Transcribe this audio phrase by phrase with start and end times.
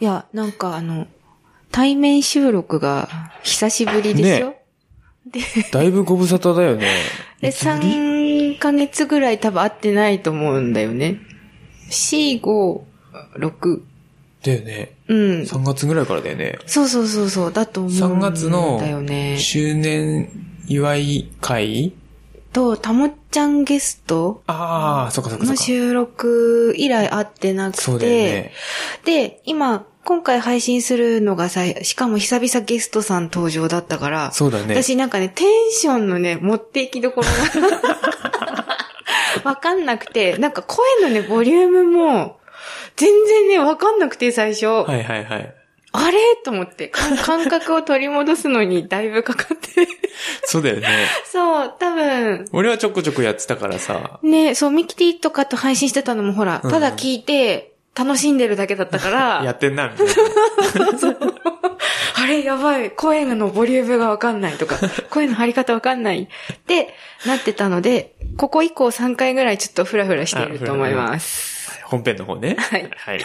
[0.00, 1.06] いや、なんかあの、
[1.70, 3.08] 対面収録が
[3.42, 4.50] 久しぶりですよ。
[4.50, 4.56] ね
[5.72, 6.86] だいぶご無沙汰だよね。
[7.40, 11.20] で、3ヶ月ぐらい多分会ってないと思うんだよね。
[11.90, 12.80] 4、5、
[13.38, 13.80] 6。
[14.44, 14.92] だよね。
[15.08, 15.18] うん。
[15.42, 16.58] 3月ぐらいからだよね。
[16.66, 19.36] そうそうそうそう、だと思うん3月のだよね。
[19.38, 20.28] 周年
[20.68, 21.92] 祝い会
[22.56, 25.44] と、たもっちゃんゲストああ、そっかそっか。
[25.44, 28.52] の収録以来会ってなくて、そうだよね。
[29.04, 34.74] で、今、今回配信するのがさ、しかも久々ゲストさん登場だったから、そうだね。
[34.74, 37.26] 私なんかね、テンションのね、持っていきどころ
[37.60, 37.80] が
[39.44, 42.38] わかんなくて、なんか声のね、ボリュームも、
[42.96, 44.66] 全然ね、わかんなくて最初。
[44.66, 45.54] はいはいはい。
[45.96, 46.18] あれ？
[46.44, 49.88] と思って、か 感覚を取り戻すのにだいぶかかって。
[50.44, 50.88] そうだよね。
[51.30, 54.18] そう、多分、俺はちょこちょこやってたからさ。
[54.22, 61.16] ね、そう、ミキティとかと配信してたのもほら、うんただ聞いて、楽しんでるだけだったから、 やってんな、みたいな。
[62.18, 62.42] あれ？
[62.44, 64.76] やばい、声のボリュームがわかんないとか、
[65.10, 66.94] 声の張り方わかんないって
[67.26, 71.80] なってたので、ここ以降3回ぐらいちょっとフラフラしていると思います。
[71.84, 72.56] 本編の方ね。
[72.58, 73.20] はいはい。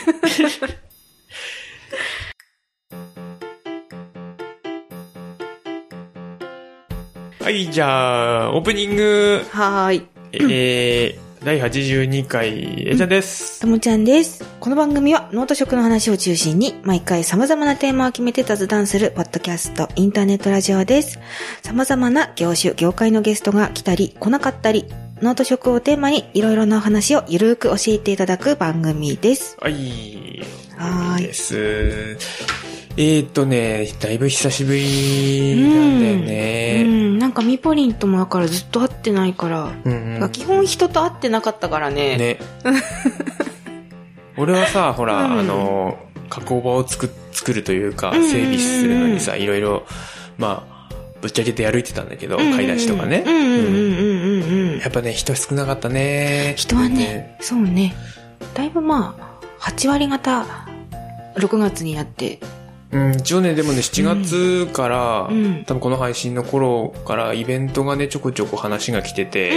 [7.42, 10.04] はい、じゃあ、オープニング、はーい。
[10.32, 13.62] えー、第82回、えちゃんです。
[13.62, 14.46] ともちゃんです。
[14.60, 21.20] この番組は農と食の話を中心に毎回様々なテーマを決めて雑談するポッドキャスト、インターネットラジオです。
[21.64, 24.86] 様々な業種、業界のゲストが来たり来なかったり、
[25.24, 29.58] 農と食をテーマにいろいろなお話をゆるーく教えていただく番組です。
[29.60, 30.44] はい。
[30.78, 32.61] はーいです。
[32.98, 36.84] えーっとね、だいぶ久しぶりなんだようね。
[36.84, 42.18] ん、なんかミポリンともだからずっと会ってないから、うんうん基本人と会ってなかったからね。
[42.18, 42.40] ね。
[44.38, 45.98] 俺はさ、ほら、うんあの、
[46.30, 49.84] 加工場を作作るというか、うんうんうん整備するのにさ、いろいろ、
[50.38, 50.90] まあ、
[51.22, 53.24] ぶっちゃけて歩いてたんだけど、うんうんうん買い出しとかね。
[53.26, 54.80] うんうんうんうんうんうんうん。
[54.80, 56.54] やっぱね、人少なかったね。
[56.58, 57.96] 人はね、そうね。
[58.54, 60.46] だいぶまあ、8割方、
[61.38, 62.40] 6月になって、
[62.92, 69.50] うん、一応ね、でもね、7月から、うん多分この配信の頃からイベントがね、ちょこちょこ話が来てて、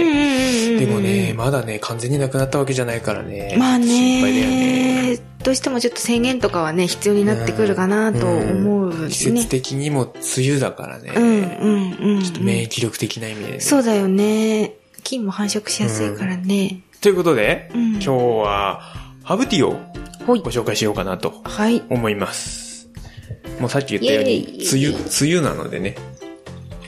[0.79, 3.55] ででもね、、まだね、完全になくなったわけじゃないからね。
[3.57, 4.85] まあ心配だよね。
[5.15, 9.09] ね、どうしてもちょっと制限とかはね、必要になってくるかなと思うね。
[9.09, 11.11] 季節的にも梅雨だからね。
[11.15, 12.23] うんうんうん。
[12.23, 13.59] ちょっと免疫力的な意味でね。
[13.59, 14.73] そうだよね。
[15.03, 16.79] 菌も繁殖しやすいからね。
[17.01, 18.81] ということで、うん今日は、
[19.23, 19.79] ハーブティーを
[20.25, 20.35] ご。
[20.35, 21.83] 紹介しようかなとはい。
[21.89, 22.64] 思います。
[23.59, 25.95] もうさっき言ったように、梅雨、梅雨なのでね。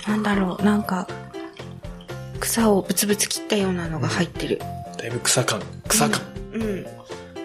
[0.08, 1.08] なんだろう、なんか、
[2.40, 4.60] 草をブツブツ切ったようなのが入ってる。
[4.98, 6.22] だいぶ草感、草感。
[6.54, 6.86] うん。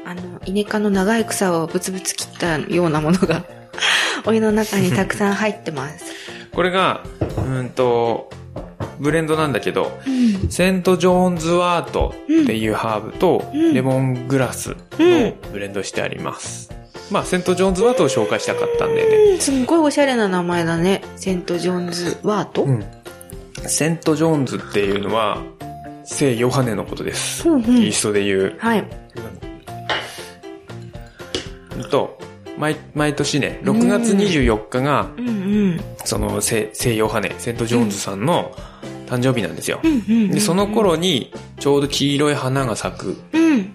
[0.04, 3.44] あの、イネ科の長い草をブツブツ切ったようなものが、
[4.26, 6.04] お湯の中にたくさん入ってます。
[6.52, 8.30] これが、うーんと、
[8.98, 10.10] ブレンドなんだけど、う
[10.46, 10.50] ん。
[10.50, 16.70] セント・ジョーンズワートっていうハーブと、うんレモングラスのブレンドしてあります。
[17.12, 19.16] まあ、セント・ジョーンズワートを紹介したかったんでね。
[19.32, 21.02] うん、すんごいおしゃれな名前だね。
[21.16, 22.84] セント・ジョーンズ・ワート、うん。
[23.66, 25.42] セント・ジョーンズっていうのは、
[26.04, 27.48] 聖ヨハネのことです。
[27.48, 28.56] うんうんキリストで言う。
[28.58, 28.84] はい。
[31.76, 32.18] うんと、
[32.58, 35.30] 毎、毎年ね、6月24日が、うんう
[35.74, 35.80] ん。
[36.04, 38.56] その聖、聖ヨハネ、セント・ジョーンズさんの
[39.06, 39.80] 誕生日なんですよ。
[40.30, 41.30] で、その頃に、
[41.60, 43.74] ちょうど黄色い花が咲くうん。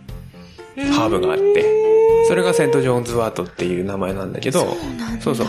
[0.92, 1.87] ハーブがあって、
[2.28, 5.22] それがセント・ジョーンズワートっていう名前なんだけど、そうなんだ。
[5.22, 5.48] そうそう。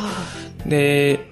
[0.67, 1.31] で、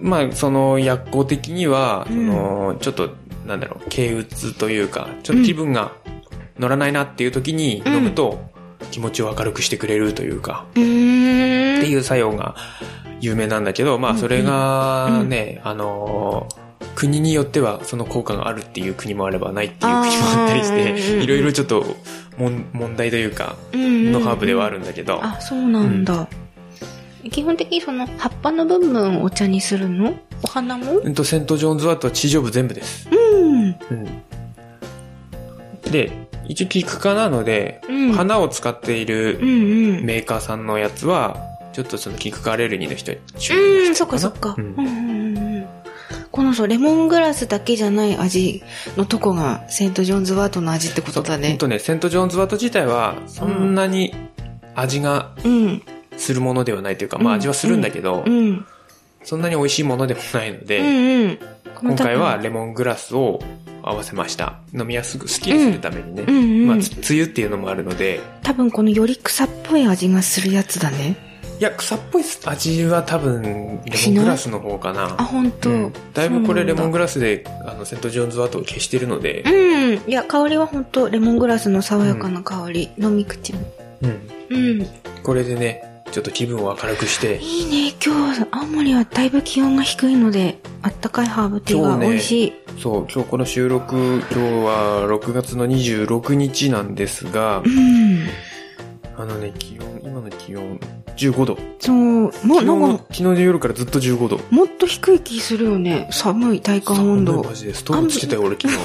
[0.00, 2.26] まあ、その薬効的には、うん。
[2.26, 3.10] その、ちょっと、
[3.46, 5.92] なんだろう、軽鬱というか、ちょっと気分が
[6.58, 8.50] 乗らないなっていう時に飲むと、
[8.90, 10.66] 気持ちを明るくしてくれるというか。
[10.70, 12.56] っていう作用が
[13.20, 16.60] 有名なんだけど、まあ、それがね、あのー、
[16.94, 21.84] 国によってはその効果があるっていう国もあればないっていう国もあったりして、いろいろちょっと
[22.40, 26.28] 問題というか、ののハーブではあるんだけど、あ、そうなんだ。
[27.30, 30.14] 基本的にその葉っぱの部分をお茶にするの？
[30.42, 30.98] お花も？
[30.98, 33.08] うんと、セント・ジョーンズワートは地上部全部です。
[33.10, 33.76] うん。
[33.90, 34.22] うん。
[35.92, 36.10] で、
[36.48, 40.04] 一応キク科なので、うん花を使っていうんるうん。
[40.06, 41.36] メーカーさんのやつは、
[41.72, 44.54] ちょっとそのキク科アレルギーの人に注意うん、そっかそっか。
[44.56, 44.99] ううんんうんうん
[46.50, 48.64] このそう、レモングラスだけじゃない味
[48.96, 51.50] のとこがセント・ジョーンズ・ワートの味ってことだね。
[51.50, 54.12] ほんとね、セント・ジョーンズワート自体は、そんなに
[54.74, 55.82] 味がうん。
[56.16, 58.66] するものではないというか、まあ味はするんだけど、うん。
[59.22, 61.38] そんなに美味しいものでもないのうで、んうん。
[61.82, 63.38] 今回はレモングラスを
[63.82, 64.58] 合わせました。
[64.74, 66.24] 飲みやすく、スッキリするためにね。
[66.26, 71.29] うんうんまあ、つ梅雨っていうのもあるので、多分このより草っぽい味がするやつだね。
[71.60, 73.52] いや、草っぽい味は多分、レ
[74.06, 75.14] モングラスの方かな。
[75.18, 80.10] あ、本当、うんだいぶこれレモングララスで、あの、セントジョーンズワートを消してるので、うん。
[80.10, 82.90] いや、香りは本当レモングラスの爽やかな香り。
[82.96, 83.60] 飲み口も。
[84.00, 84.28] うん。
[84.48, 84.86] うん。
[85.22, 87.94] これでね、ちょっと気分を明るくして、いいね。
[88.02, 92.52] 今日、青森はだいぶ気温が低いので、あったかいハーブティーが美味しい。
[92.80, 98.26] そう、今日この収録、今日は6月の26日なんですがう、ん。
[99.18, 100.80] あのね、気温、今の気温、
[101.20, 101.58] 15度。
[101.78, 104.40] そう、もう昨日のなんか、昨日の夜からずっと15度。
[104.50, 106.08] もっと低い気するよね。
[106.10, 107.52] 寒い体感温度マ。
[107.52, 108.76] ジでストーブつけたよ、俺昨日。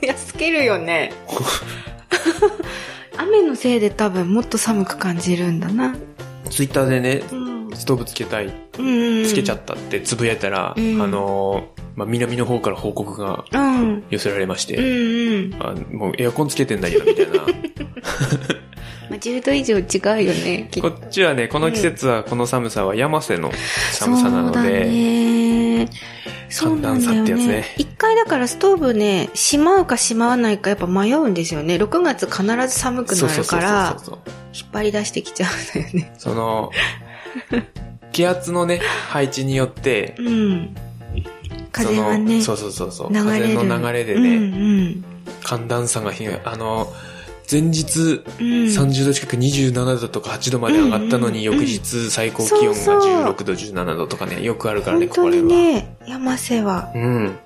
[0.06, 1.12] いや、つけるよね。
[3.18, 5.94] 雨のせいで多分もっと寒く感じるんだな。
[6.50, 7.70] ツイッターでね、うん。
[7.74, 9.24] ストーブつけたい、うん。
[9.24, 14.04] つけちゃったってつぶやいたら、うんあのー、まあ、南の方から報告がうん。
[14.10, 15.62] 寄せられまして、うんうん。
[15.62, 17.32] あもうエアコンつけてんだけど、みたいな。
[19.30, 20.68] まあ、10度以上違うよね。
[20.80, 23.52] ことっちはね、この季節は、この寒さは山瀬の
[23.92, 25.88] 寒さなので、ね。
[26.48, 27.64] 寒暖差ってやつねね。
[27.78, 31.76] 一回だからストーブね、しまうかしまわないかやっぱ迷うんですよね。
[31.76, 33.96] 6月必ず寒くなるから、
[34.52, 36.12] 引っ張り出してきちゃうんだよね。
[36.18, 36.70] その、
[38.12, 40.76] 気圧のね、配置によって、うん。
[41.72, 43.12] 風はね、そうそうそう。
[43.12, 45.04] 風の流れでうね、ん
[45.42, 46.92] 寒暖差がひあの、
[47.52, 48.46] 前日うん。
[48.46, 48.66] うん。
[48.68, 55.58] 30度近く27度とか8度まで上がったのに、翌日最高気温がそうそう16度、17度とかね、よくあるからね、ここら辺は。
[55.58, 57.38] ね、山瀬はうん。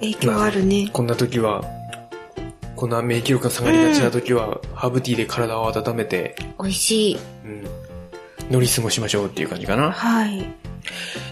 [0.00, 0.90] 影響あるね。
[0.92, 1.64] こんな時は、
[2.76, 7.18] こんな免疫力が下がりがちな時は、ハーブティーで体を温めて、美味しい。
[7.44, 7.64] うん、
[8.50, 9.90] 乗り過ごしましょうっていう感じかな。
[9.90, 10.46] はい。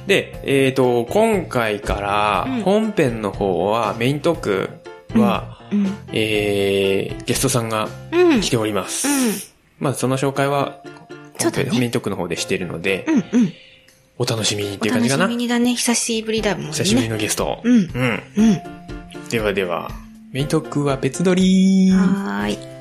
[0.06, 4.70] で、えっ、と、今回からうん本編の方は、メイントーク
[5.20, 5.86] は、うん。
[6.12, 8.40] えー、ゲストさんがうん。
[8.40, 9.08] 来ております。
[9.08, 9.14] うん
[9.80, 13.52] まあ、その紹介は、ねメイントークの方でしているので、うんうん。
[14.18, 15.26] お楽しみにってお楽しいう感じかな。
[15.26, 15.74] みにだね。
[15.74, 16.70] 久しぶりだもんね。
[16.70, 17.60] 久しぶりのゲスト。
[17.64, 17.76] うん。
[17.76, 18.22] うん。
[18.36, 19.28] うん。
[19.28, 19.90] ではでは、
[20.32, 21.90] メイントークは別撮り。
[21.90, 22.73] はーい。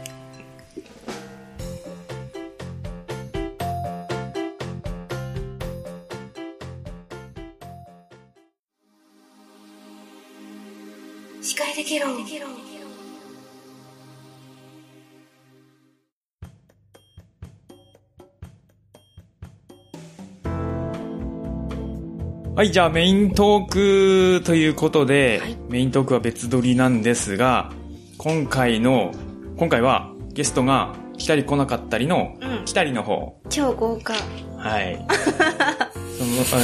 [11.44, 12.08] 司会できろ。
[22.56, 27.74] はい、じゃあメイントークということで、はいメイントークは別撮りなんですが、
[28.18, 29.12] 今回の、
[29.58, 33.38] 今回はゲストが来たり来なかったりの、うん来たりの方。
[33.50, 34.14] 超豪華。
[34.58, 35.06] はい。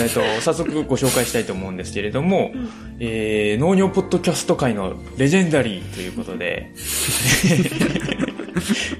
[0.01, 2.69] えっと、早速ご紹介したいと思うんですけれども、ん
[2.99, 6.71] えー、農業ポッドキャスト界のレジェンダリーということで、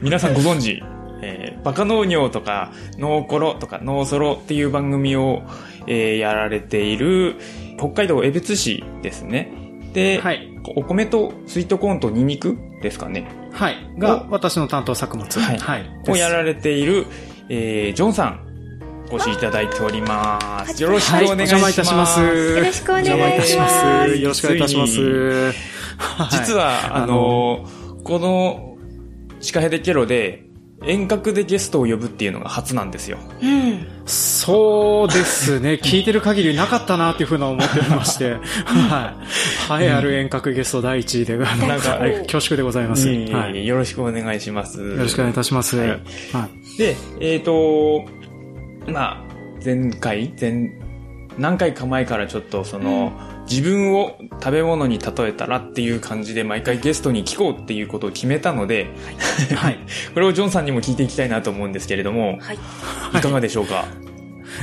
[0.02, 0.82] 皆さんご存知、
[1.22, 5.44] えー、バカ農業とか、農コロとか、農ソロっていう番組を、
[5.88, 7.36] えー、やられている、
[7.78, 9.52] 北海道江別市ですね。
[9.94, 10.48] で、はい。
[10.76, 13.28] お米とスイートコーンとニンニクですかね。
[13.52, 13.78] はい。
[13.98, 15.40] が、私の担当作物。
[15.40, 15.86] はいはい。
[16.08, 16.30] をや。
[16.30, 17.06] られている、
[17.50, 18.49] えー、ジョンさん、
[19.12, 20.82] お越しいただいております。
[20.82, 21.26] よろしくはい。
[21.26, 21.62] おお願いします。
[21.62, 22.20] 邪魔いたします。
[22.20, 24.20] よろしくお願いしますお邪魔いたします。
[24.20, 25.54] よろしくお願いいたします。
[26.32, 27.68] 実は、あの
[28.04, 28.78] この、
[29.42, 30.46] シカヘデケロで、
[30.86, 33.18] 遠隔でゲストを呼ぶっていうのが初なんですよ。
[33.42, 33.86] うん。
[34.06, 35.74] そうですね。
[35.84, 38.38] 聞いてる限りなかったなっていうふうな思っておりまして。
[38.64, 39.14] は
[39.80, 39.84] い。
[39.84, 43.10] 栄えある遠隔ゲスト第一位で、あのなんかはい恐縮でございます。
[43.10, 43.68] はい。
[43.68, 44.82] よろしくお願いします。
[44.82, 45.78] よろしくお願いいたします。
[45.78, 46.78] はいはい。
[46.78, 48.06] で、えっ、と、
[48.90, 50.72] まあ、前回、前、
[51.38, 53.14] 何回か前からちょっとその、
[53.50, 58.88] 自分を食べ物に例えたらっていう感じで毎回ゲストに聞こうっていうことを決めたので、
[59.56, 59.80] はい。
[60.14, 62.58] これをジョンさんにも聞いていきたいなと思うんですけれども、はい。
[63.18, 63.86] いかがでしょうか、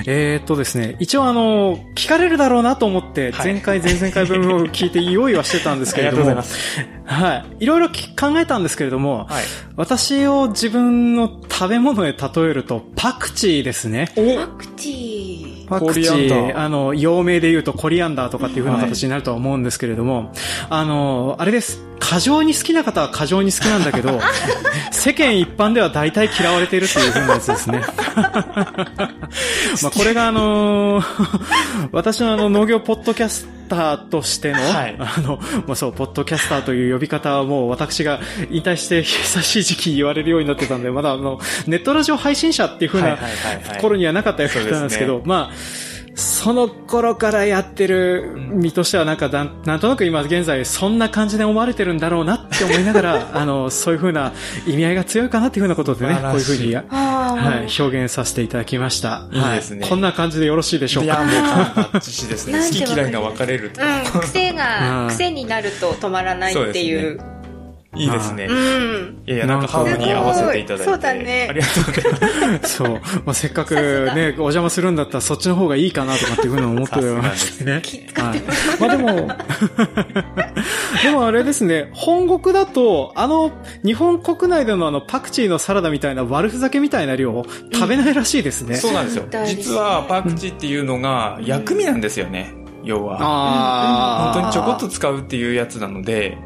[0.07, 7.45] えー、っとですね、一応あの、聞かれるだろうなと思って、はい前回、前々回分を聞いて用意はしてたんですけれども、ありがとうございはい。
[7.61, 9.45] いろいろき考えたんですけれども、はい。
[9.77, 14.11] 私を自分の食べ物で例えると、パクチーですね。
[14.15, 15.69] パクチー。
[15.69, 20.33] パクチー、ーあの、洋名で言うとコリアンダーとかっていう風な形になるとは思うんですけれども、
[20.69, 21.83] あの、あれです。
[21.99, 24.21] 過剰に好きな方は過剰に好きなんだけど、
[24.93, 27.83] 世間一般では大体嫌われているっていう風なやつですね。
[29.83, 31.03] まあこれがあの
[31.93, 34.97] 私のあの農業ポッドキャスターとしての、はい。
[34.99, 43.81] あの、まあそう、ポッドキャスターという呼び方はもう私が引退して久しい時期言われるようになってたんで、まだあの、ネットラジオ配信者っていう風なはいはいはいはい。
[43.81, 54.33] 頃にはなかったようなんですけど、そうまあ、その頃からやってる身としてはなんかなんとなく今現在そんな感じで思われてるんだろうなって思いながら、 あの、そういう風な
[54.67, 56.83] 意味合いが強いかなっていう風なことでね、こういう風に、は
[57.69, 59.27] い、表現させていただきました。
[59.31, 59.91] いいですねはい。
[59.91, 61.25] こんな感じでよろしいでしょういや、か。
[61.25, 62.61] もうバッチシですね。
[62.61, 63.83] 好き嫌いが分かれると。
[63.83, 67.21] うん、癖うが、ん癖になると止まらないっていう。
[67.99, 68.47] いいですね。
[68.47, 69.23] うん。
[69.27, 70.85] いやいや、なんかハーフに合わせていただいて。
[70.85, 72.75] そうだねありがとうございます。
[72.77, 72.89] そう。
[72.91, 77.83] まあ、せっかくね、お邪魔するんだったらそっちの方がいいかなとかっていうふうに思ってましてね。
[78.15, 78.43] はい。
[78.81, 79.29] まあでも、
[81.03, 83.53] でもあれですね、本国だと、あの、
[83.85, 88.77] 日本国内でのあの、パクチーのサラダみたいな悪ふざけみたいな量を食べないらしいですね。
[88.77, 92.53] そうなんですよ実はパクチーっていうのが薬味なんですよね。
[92.85, 93.19] 要は。
[93.21, 94.33] ああ。
[94.33, 96.39] 本当にちょこっと使うっていうやつなので、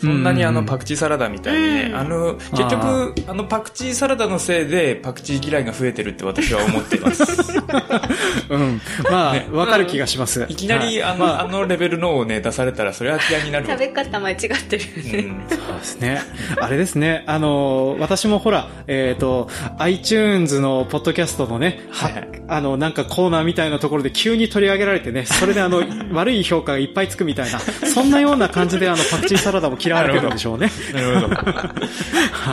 [0.00, 7.24] そんなにあのパクチーサラダみたいにね、うんあの、結局、あのパクチーサラダのせいでパクチー嫌いが増えてるって私は思っています。
[8.50, 8.80] うん。
[9.10, 10.46] まあ、わかる気がします。
[10.48, 15.18] いきなりはいあの、あのレベルのをね、出されたらそれは嫌いになるわ食べ方間違ってるよね。
[15.18, 16.20] うんそうですね。
[16.60, 17.24] あれですね。
[17.26, 30.70] あの、私もほら、えっ、と、iTunes のポッドキャストのね、ははいはいあの、なんかコーナーみたいなところで急に取り上げられてね、それであの、悪い評価がいっぱいつくみたいな、そんなような感じであの、パクチーサラダも嫌われてるんでしょうね。
[30.92, 31.36] なるほど。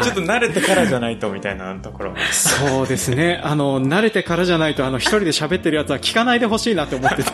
[0.03, 2.13] ちょっと慣れてからじゃないとみたいなところ。
[2.31, 3.41] そうですね。
[3.43, 7.31] あの、慣れてからじゃないと、あの、一人で喋ってるやつは聞かないでほしいなって思ってて。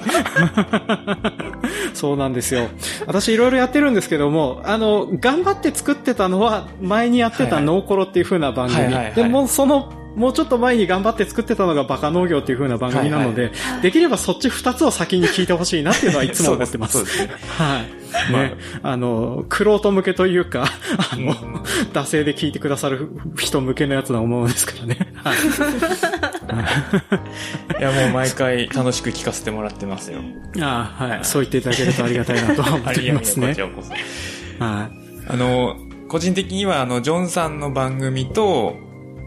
[1.93, 2.69] そうなんですよ。
[3.05, 9.13] 私いろいろやってるんですけども、あの、頑張って作ってたのは、前にやってたノーコロっていう風な番組。
[9.15, 13.51] でも、その、もうちょっと前に頑張って作ってたのがバカ農業っていう風な番組なので、
[13.81, 16.97] できればそっち二つを先に聞いてほしいなっていうのはいつも思ってます。
[16.97, 18.01] そうですねはい。
[18.33, 20.65] ね、あの、クロート向けというか、
[21.13, 21.33] あの、
[21.93, 25.13] 惰性で聞いてくださる人向けのやつだと思うんですからね。
[25.15, 25.37] はい。
[27.79, 30.19] いや、もう毎回楽しく聞かせてもらってますよ。
[30.59, 31.25] ああ、はい。
[31.25, 33.55] そう言っていただけるとありがたいなと思っていますね。
[34.59, 35.01] はい。
[35.29, 35.77] あの、
[36.09, 38.75] 個人的には、あの、ジョンさんの番組と、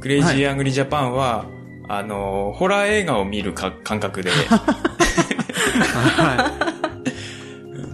[0.05, 1.47] クレイジーアングリージャパンは、
[1.89, 4.37] あの、ホラー映画を見るか感覚で、は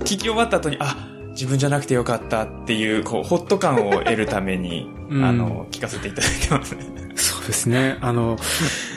[0.00, 0.96] 聞き終わった後に、あ、
[1.28, 5.24] 自分じゃなくてよかったっていう、こう、ほっと感を得るために、うん。
[5.24, 6.76] あの、聞かせていただいてます。
[7.16, 7.98] そうですね。
[8.00, 8.38] あの、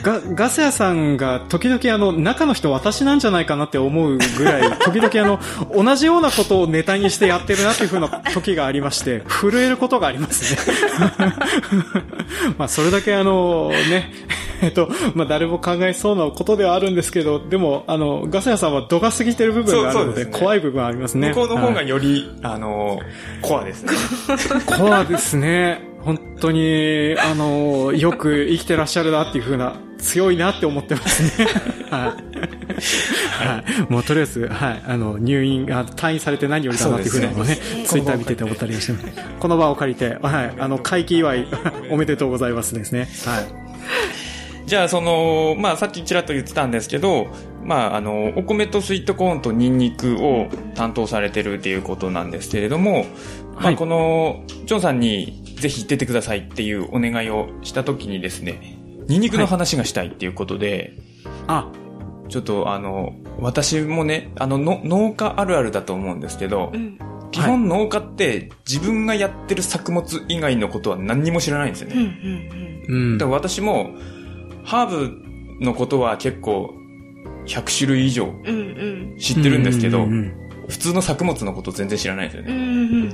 [0.02, 5.38] ガ、ガス屋さんが時々あの、中の人私なんじゃないかなって思うぐらい、 時々あ
[5.74, 10.60] の、同じようなことをネタにしてやってるなっていう風な時がありまして、震えることがありますね。
[12.58, 14.12] まあ、それだけあの、ね、
[14.62, 21.28] えっと、まあ、誰も考えそうなことではあるんですけど、でも、あの、ガス屋さんは度が過ぎてる部分があるので、ですね怖い部分はありますね。
[21.30, 22.98] 向こうの方はいがより、あの、
[23.42, 23.92] コアですね。
[24.78, 25.93] コアですね。
[26.04, 31.46] 本当に、あの、よく生きてらっしゃるなっていう風な、強いなって思ってますね。
[31.90, 32.00] はい。
[33.46, 33.92] はい。
[33.92, 34.82] もうとりあえず、はい。
[34.86, 37.56] あの、入院、あ退院されて何よりだなっていう風なのをね、
[37.86, 39.06] ツイッター見てて思ったりしてます。
[39.40, 40.52] この場を借りて、はい。
[40.58, 41.46] あの、会期祝い、
[41.90, 43.08] おめでとうございますですね。
[43.24, 43.44] はい。
[44.66, 47.28] じゃあ、その、まあ、さっきちらっと言ってたんですけど、
[47.62, 53.04] まあ、あの、お米とスイートコーンとニンニクを担当されてるっていうことなんですけれども、
[53.54, 60.94] まあ、はいこの、ジョンさんにぜひ出てくださいっていうお願いをしたときにですね、ニンニクの話がしたいっていうことで、
[61.46, 61.70] あ、
[62.28, 66.98] ちょっとあの、私もね、あのの、農家あるあるだと思うんですけど、うん。
[67.30, 71.98] 基本農家って自分がやってる作物以外のことは何にも知らないんですようん。
[71.98, 72.08] うね。
[72.08, 72.84] ん。
[72.88, 73.90] うんだから私も、
[74.64, 74.88] ハー
[75.58, 76.74] ブのことは結構
[77.46, 78.32] 100種類以上。
[79.18, 82.54] 知ってるんですけど、うんうん普通の作物のこと全然知らないんですようね。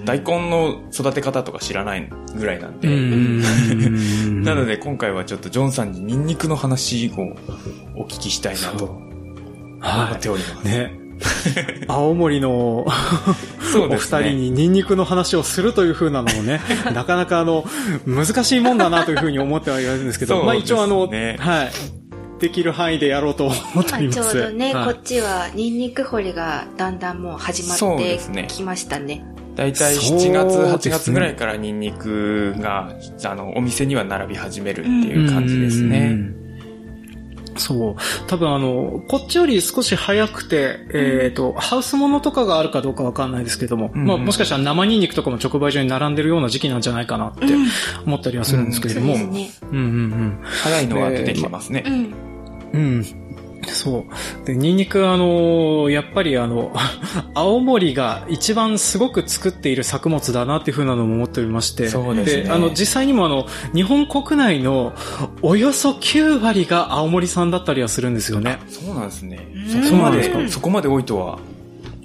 [0.00, 0.04] ん。
[0.04, 2.86] 大根の育て方とか知らないぐらいなんで。
[2.86, 3.42] うんうん
[4.28, 7.22] うん なので今回はちょっとジョンさんにニンニクの話を
[7.96, 9.00] お聞きしたいなと思
[9.80, 10.68] はっております。
[10.68, 10.70] い。
[10.70, 10.99] ね。
[11.88, 12.86] 青森の
[13.72, 13.96] そうお。
[13.96, 16.60] 二人にニンニクの話をするという風なのもね、
[16.94, 17.64] なかなかあの、
[18.06, 21.10] 難しいもんだなという風に思ってはいるんですけど、そうまあ一応あの、はい。
[22.40, 24.32] できる範囲でやろうと思ってまあ、おります。
[24.32, 29.22] ちょうどね、はいこっちはニンニク掘りがだんだんもう始まってきましたね。
[29.56, 35.98] だいたいそう7月、ですね8月ぐらいからニンニクが、あの、お店には並び始めるっていう感じですね。
[36.12, 36.39] うん
[37.56, 37.96] そう。
[38.26, 47.46] 多分あの、こっちより少し早くて、えっ、と、ハウスものとかがあるかどうかわかんないですけども、うんまあもしかしたら生ニンニクとかも直売所に並んでるような時期なんじゃないかなって
[48.06, 49.68] 思ったりはするんですけれども、そうですね。
[49.72, 50.38] うんうんうん。
[50.42, 51.90] 早いのは出てきてますねう。
[51.90, 52.14] ん。
[52.72, 53.04] うん。
[53.68, 54.06] そ
[54.42, 54.46] う。
[54.46, 56.72] で、ニンニクあの、やっぱりあの、
[57.34, 61.88] 青森が一番すごく作っている作物だなっていうふうなのも思っておりまして。
[61.88, 64.92] そうですねあの、実際にもあの、日本国内の
[65.42, 68.58] およそ9割が青森産だったりはするんですよね。
[68.68, 69.48] そうなんですね。
[69.54, 71.38] うんそこまで、そこまで多いとは。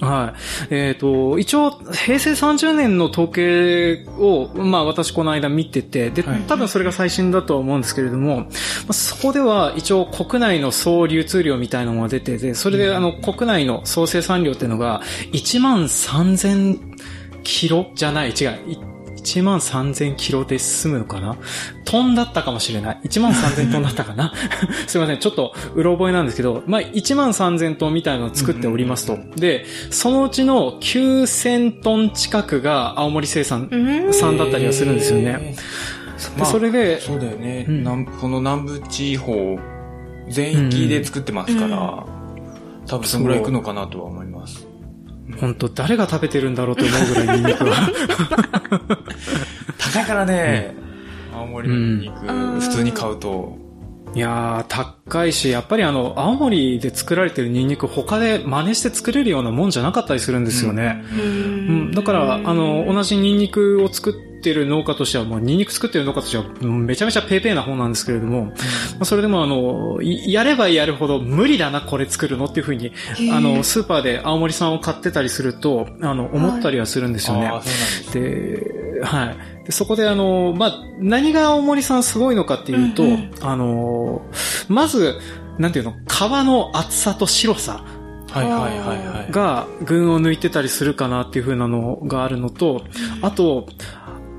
[0.02, 0.34] は
[0.70, 0.74] い。
[0.74, 8.48] えっ、と、一応、平成30年の統計を、まあ私この間見てて、で、はい多分それが最新だとは思うんですけれども、ま
[8.90, 15.02] あ、そこでは一応国内の総流通量みたいなのが出てて、それであの国内の総生産量っていうのが
[15.32, 16.80] 1万3000
[17.44, 18.95] キロじゃない、違う。
[19.26, 21.38] い1万3000キロで済むのかな？
[21.84, 23.00] トンだったかもしれない。
[23.04, 24.34] 1万3000トンだったかな？
[24.88, 25.20] すいません。
[25.20, 29.18] ちょっと、うろ覚えなんですけど、まあ、1万3000トンみたいなのを作っておりますと。
[29.36, 33.78] で、そのうちの9000トン近くが青森生産う
[34.10, 35.24] ん産だったりはするんですよね。
[35.24, 35.56] で、
[36.38, 37.66] まあそれで、そうだよね。
[37.68, 39.60] うん南この南部地方
[40.30, 42.06] 全域で作ってますから、
[42.88, 44.65] 多分そのぐらい行くのかなとは思います。
[45.46, 47.76] 本当誰が食べてるんだろうと思うぐらいニンニクは。
[49.78, 50.74] 高いからね、
[51.32, 53.56] 青森のニンニク、うん普通に買うと。
[54.16, 61.04] いやー、高いし、やっぱりあの、青森で作られてるニンニク他で真似して作れるようなもんじゃなかったりするんですよね。
[61.12, 68.52] うん、だから、あの、同じニンニクを作ってる農家としては、もうニンニク作ってる農家としては、うんめちゃめちゃペーペーな方なんですけれども、ま
[69.02, 72.92] あ、それでもあの、いやればやるほど無理だな、これ作るのっていうふうに、
[73.32, 77.48] あの、スーパーで青森産を買ってたりすると、あの、思ったりはするんですよね。
[77.48, 77.70] ああ、そ
[78.18, 79.38] うなんではい。
[79.66, 84.22] でそこであの、まあ、何が青森さんすごいのかっていうと、うんうんあの、
[84.68, 85.16] まず、
[85.58, 87.84] なんていうの、皮の厚さと白さ
[88.32, 89.32] はいはいはいはい。
[89.32, 92.84] が群を抜いてたりするかなっていう風なのがあるのと、
[93.22, 93.68] あと、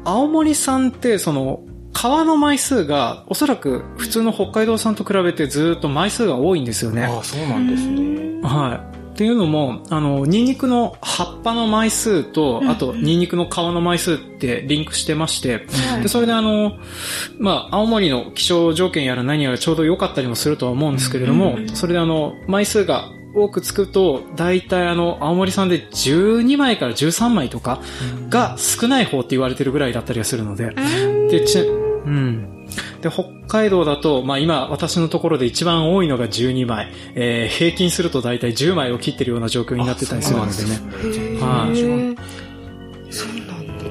[0.07, 1.61] 青森産ってその、
[1.93, 7.05] 皮の枚数がおそらく普通の北海道産と比べてずっと枚数が多いんですよね。
[7.05, 8.41] ああ、そうなんですね。
[8.43, 8.97] はい。
[9.15, 15.67] っていうのも、あの、ニンニクの葉っぱの枚数と、あと、ニンニクの皮の枚数ってリンクしてまして、
[16.03, 16.77] で、それであの、
[17.39, 27.81] まあ、青森の気象条件やら何やらちょうど良かったりもするとは思うんですけれども、それであの、枚数が多くつくと、大体あの、青森産で12枚から13枚とか
[28.31, 30.75] が少ない方って言われてるぐらいだったりはするので、
[31.31, 31.63] で、ち、う
[32.09, 32.67] ん。
[33.03, 36.91] で、北海道だと、まあ今、私のところで一番多いのが12枚。
[37.15, 41.41] えー平均すると大体10枚を切ってるような状況になってたりするのでね。
[41.41, 42.17] はいへー
[43.11, 43.85] そうなんだ。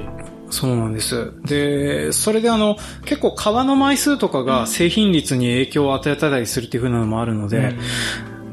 [0.49, 1.31] そうなんです。
[1.45, 7.75] で、それであの、結構皮の枚数とかが製品率に影響を与えたりするっていう風なのもあるので、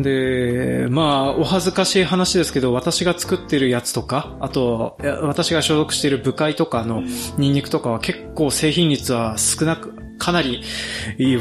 [0.02, 7.02] で、まあ、お恥ずかしい話ですけど、私が作ってるやつとか、あと、私が所属している部会とかの
[7.38, 10.62] ニンニクとかは結構製品率は少なく、かなり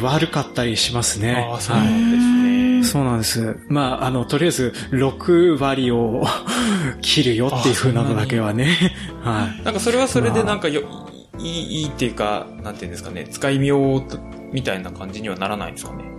[0.02, 1.47] 悪かったりしますね。
[1.52, 2.84] ああ、そうなんですね。
[2.84, 3.58] そうなんです。
[3.69, 6.24] まあ、あの、とりあえず、6割を
[7.02, 8.95] 切るよっていう風なのだけはね。
[9.24, 9.63] はい。
[9.63, 10.82] なんかそれはそれでなんかよ、
[11.39, 14.17] いい、いいっていうか、なんていうんですかね、使いみようと、
[14.52, 16.11] みたいな感じにはならないんですかね。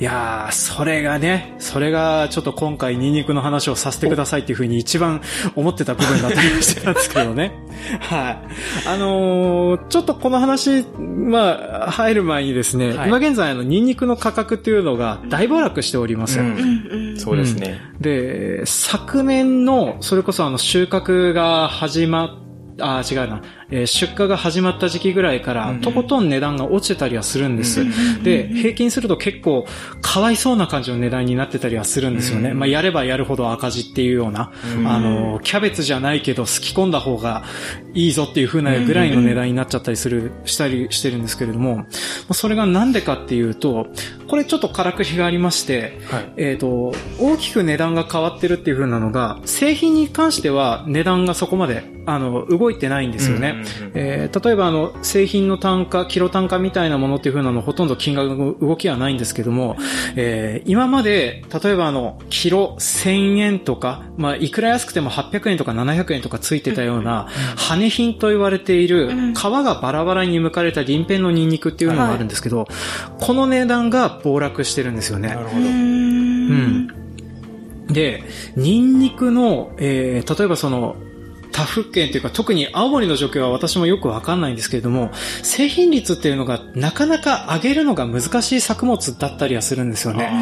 [0.00, 5.20] いやー、それがね、それがちょっと今回ニンニクの話をさせてくださいっていう風に一番
[5.54, 7.52] 思ってた部分だったりしてたんですけどね。
[8.00, 8.38] はい。
[8.88, 16.40] あのーちょっとこの話、まあ、入る前にですね、はい今現在あのニンニクの価格っていうのが大暴落しております。
[16.40, 17.14] うん。
[17.16, 17.80] そうですね。
[18.00, 22.42] で、昨年の、それこそあの収穫が始まっ
[22.80, 23.42] あー違うな、
[23.72, 27.80] えー出荷が始まった時期ぐらいから、うんとことん値段が落ちてたりはするんです。
[27.80, 29.66] うんで、平均すると結構、
[30.00, 32.50] かわいそうな感じの値段になってたりはするんですよね。
[32.50, 37.44] うんまあ、やればやるほど赤字っていうような、うんあの、キャベツじゃないけど、すき込んだ方が
[37.94, 41.84] いいぞっていう風なぐらいの値段になっちゃったりする、したりしてるんですけれども、ま
[42.30, 43.86] あそれがなんでかっていうと、
[44.28, 46.32] これちょっとからくりがありまして、はい。
[46.36, 53.61] えっ、と、大きく値段が変わってるっていう風なのが、製品に関しては値段がそこまで、あの、動いてないんですよね。
[53.94, 59.76] えー例えばあの、製品の単価、キロ単価みたいなものっていう風なのほとんど金額の動きはないんですけども、
[60.16, 72.66] えー今まで、例えばあの、キロ1000円とか、まあ、いくら安くても800円とか700円とかついてたような、羽品と言われている、うん皮がバラバラに剥かれた鱗片のニンニクっていうのがあるんですけど、
[73.20, 75.28] この値段が暴落してるんですよね。
[75.28, 75.56] なるほど。
[75.58, 76.88] うん
[77.88, 77.92] うん。
[77.92, 78.22] で、
[78.56, 80.96] ニンニクの、えー例えばその、
[81.52, 85.10] 他府県というか特に青森の状況は私もよくわかんないんですけれども、
[85.42, 90.32] 製品率っていうのがなかなか上げるのが難しい作物だったりはするんですよね。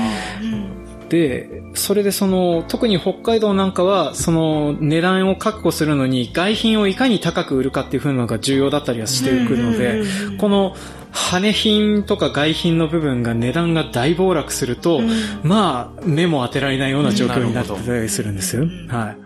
[1.10, 10.04] で、それでその、特に北海道なんかは、その値段を確保するのに外品をいかに高く売るかっていう風なのが重要だったりはしてくるので、
[10.38, 10.76] この
[11.10, 15.00] 羽品とか外品の部分が値段が大暴落すると、
[15.42, 18.66] まあ、目も当てられないような状況になってたりするんですよ。
[18.88, 19.16] は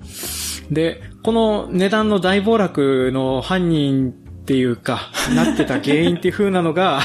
[0.70, 0.74] い。
[0.74, 4.12] で、この値段の大暴落の犯人っ
[4.44, 7.00] ていうか、 なってた原因っていう風なのが、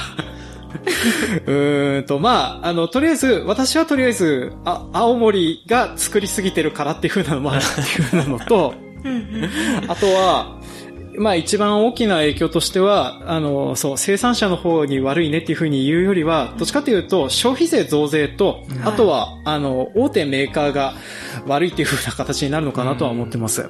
[1.47, 8.73] うーんと、まあ、あの、とりあえず、私はとりあえず、あ、青森が作りすぎてるからっていう風なのもあるっていう風なのと、
[9.87, 10.58] あとは、
[11.17, 20.93] まあ一番大きな影響としては、あの、そう、生産者の方に悪いねっていうふうに言うよりは、どっちかというと、消費税増税と、あとは、あの、大手メーカーが
[21.47, 23.67] 悪いっていうふうな形になるのかなとは思ってます。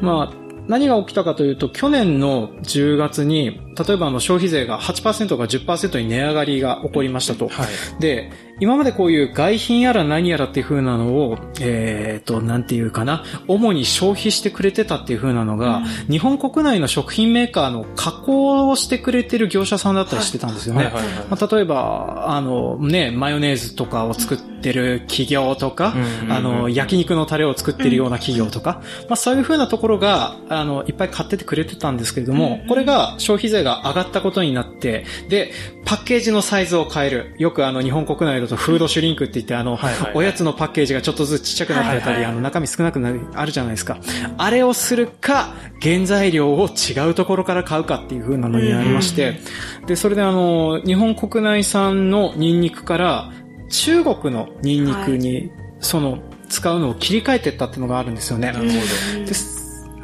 [0.00, 7.48] まあ、何が起きたかというと、去年の10月に、例えばあの消費税が8%が10%に値上がりが起こりましたと。
[7.48, 8.00] はい。
[8.00, 8.30] で、
[8.60, 20.84] 今までこういう外品やら何やらっていう風なのを、えっ、と、なんていうかな、主に消費してくれてたっていう風なのが、日本国内の食品メーカーの加工をしてくれてる業者さんだったりしてたんですよね。
[20.84, 20.92] はい。
[20.94, 21.04] はい。
[21.04, 21.14] はい。
[21.30, 35.52] まあ、例えば、あの、ね、マヨネーズとかを作ってる企業とか、うんうんうんあの、焼肉のタレを作ってるような企業とか、まあそういう風なところが、あの、いっぱい買っててくれてたんですけれども、これが消費税が上がったことになって、で、
[35.84, 37.34] パッケージのサイズを変える。
[37.38, 43.98] よくあの、日本国内だとフードシュリンクって言って、あの、はいはいはいおやつのパッケージがちょっとずつちっちゃくなってたり、はいはいあの、中身少なくなる、あるじゃないですか。
[44.36, 49.40] あれをするか、原材料を違うところから買うかっていう風なのになりまして、
[49.86, 53.32] で、それであの、日本国内産のニンニクから、
[53.70, 58.52] 中国のニンニクに、その、使うのを切り替えてったっていうのがあるんですよね。
[58.52, 59.59] なるほど。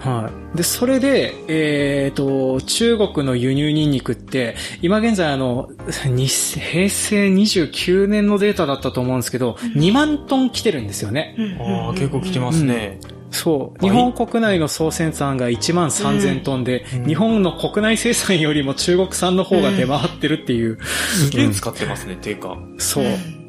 [0.06, 0.56] はい。
[0.56, 5.68] で、それで、えっ、と、中国の輸入ニンニクって、今現在あの、
[6.06, 11.34] に平成29年のデータだったと思うんですけど、2万トン来てるんですよね。
[11.60, 12.98] ああ、結構来てますね。
[13.32, 13.80] そう。
[13.80, 20.78] 日倍本国内の総生産が1万3000トンで、日本の国内生産よりも中国産の方が出回ってるっていう。
[20.82, 22.56] すげえ使ってますね、ていうか。
[22.78, 23.04] そう。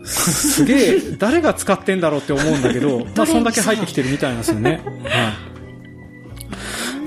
[0.08, 4.82] すげえ、誰が使ってんだろうって思うんだけど、 まあそんだけ入ってきてるみたいなんですよね。
[5.04, 5.57] はい。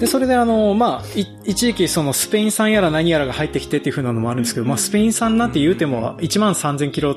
[0.00, 7.16] で、それであの、まあ、い一時期そのスペイン産やら何やらが入ってきてっていう風なのもあるんですけど、まあスペイン産なんて言うても1万3000キロ、あ、違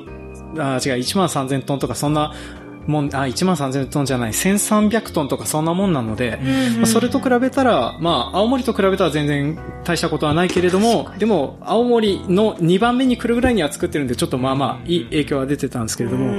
[1.00, 2.34] 1万3000トンとかそんな
[2.86, 6.38] もん、あ、1万3000トンじゃない、1300トンとかそんなもんなので、
[6.76, 16.34] まあ、それと比べたら、まあ、青森と比べたら全然大したことはないけれども、でも、青森の2番目に来るぐらいには作ってるんで、ちょっとまあまあ、いい影響は出てたんですけれども、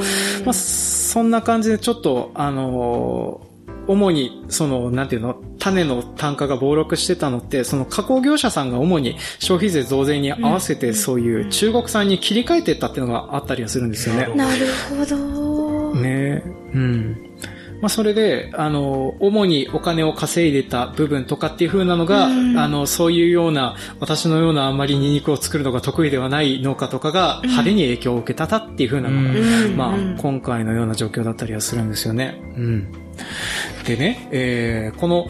[0.46, 3.55] まあ、そんな感じでちょっと、あのー
[3.88, 14.28] 主に、その、なんていうの、種の単価が暴落してたのって、その加工業者さんが主に消費税増税に合わせて、そういう中国産に切り替えてったっていうのがあったりはするんですよね。
[14.36, 15.96] なるほど。
[15.96, 16.44] ね
[16.74, 17.18] うん。
[17.82, 32.42] まあ、それで、あの、主にお金を稼いでた部分とかっていう風なのが、うんあの、そういうような、私のようなあんまりニンニクを作るのが得意ではない農家とかが派手に影響を受けたたっていう風なのが、うんまあうん、今回のような状況だったりはするんですよね。
[32.58, 33.05] うん。
[33.86, 35.28] でね、えー、この、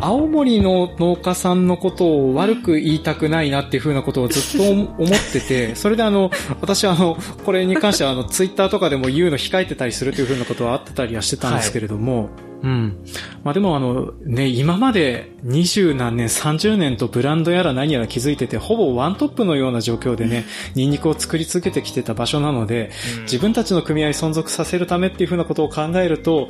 [0.00, 12.30] 青森の農家さんのことを悪く言いたくないなっていう風なことをずっと思ってて、 それであの、私はあの、これに関してはあの、ツイッターとかでも言うの控えてたりするという風なことはあってたりはしてたんですけれども、
[12.62, 13.04] うん。
[13.44, 20.44] まあでもあの、ね、今まで二十何年、30年とブランドやら何やら築いてて、ほぼワントップのような状況でね、
[20.74, 22.90] ニンニクを作り続けてきてた場所なので、
[23.22, 26.48] 自分たちの組合存続させるためっていう風なことを考えると、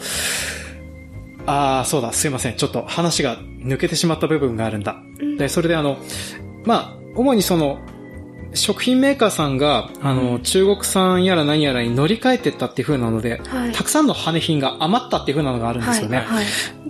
[1.47, 2.57] ああ、そうだ、すいません。
[2.57, 4.97] ちょっと話が抜けてしまった部分があるんだ。
[5.39, 5.99] で、それであの、
[6.65, 7.79] まあ、主にその、
[8.55, 16.19] 食品メーカーさんが、あの、中国産やら何やらに乗り換えてったっていう風なので、はいたくさんの羽品が余ったっていう風なのがあるんですよね。
[16.19, 16.27] はい。
[16.27, 16.47] はい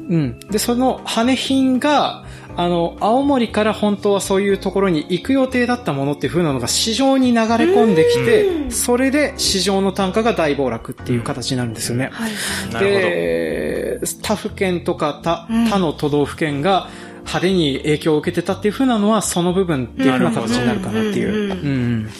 [0.08, 0.38] うん。
[0.50, 2.24] で、その羽品が、
[2.56, 12.08] あの、青森から本当はそういうところに行く予定だったものっていう風なのが市場に流れ込んできて、それで市場の単価が大暴落っていう形になるんですよね。
[12.12, 12.32] はい。
[12.72, 13.00] なるほど。
[13.00, 16.88] で、他府県とか他うん他の都道府県が
[17.18, 21.34] 派手に影響を受けてたっていう風なのは、その部分っていう風な形になるかなっていう。
[21.34, 22.10] うんうんうん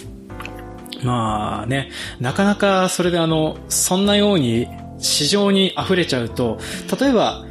[1.05, 4.67] まあね、なかなかそれであの、そんなように
[4.99, 6.59] 市場に溢れちゃうと、
[6.99, 7.45] 例えば、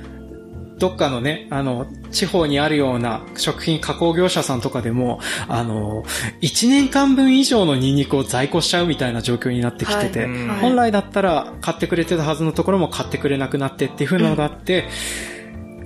[0.77, 6.03] どっかのね、あの、地方にあるような食品加工業者さんとかでも、あの、
[6.41, 10.29] 1年間分以上のニンニクを在庫しちゃうみたいな状況になってきてて、はい。
[10.29, 10.47] うん。
[10.49, 14.89] はい本来だったら買ってくれてたはずのところも買ってくれなくなってっていう風なのがあって、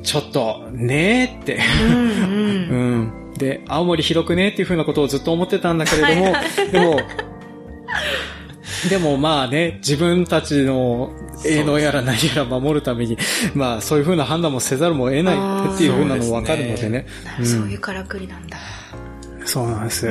[0.04, 3.14] ちょっと、ねーって、うんうん。
[3.30, 3.34] うん。
[3.38, 6.34] で、青森ひどくねっていう風なことをずっと思ってたんだけれども、
[6.72, 7.00] でも、
[8.88, 11.12] でもまあね、自分たちの
[11.46, 13.18] 営農やら何やら守るために、
[13.54, 17.06] まあそういう風な判断もせざるも得ないっていう風なのもわかるのでね。
[17.40, 17.46] うん。
[17.46, 18.58] そういうからくりなんだ。
[19.46, 20.08] そうなんです。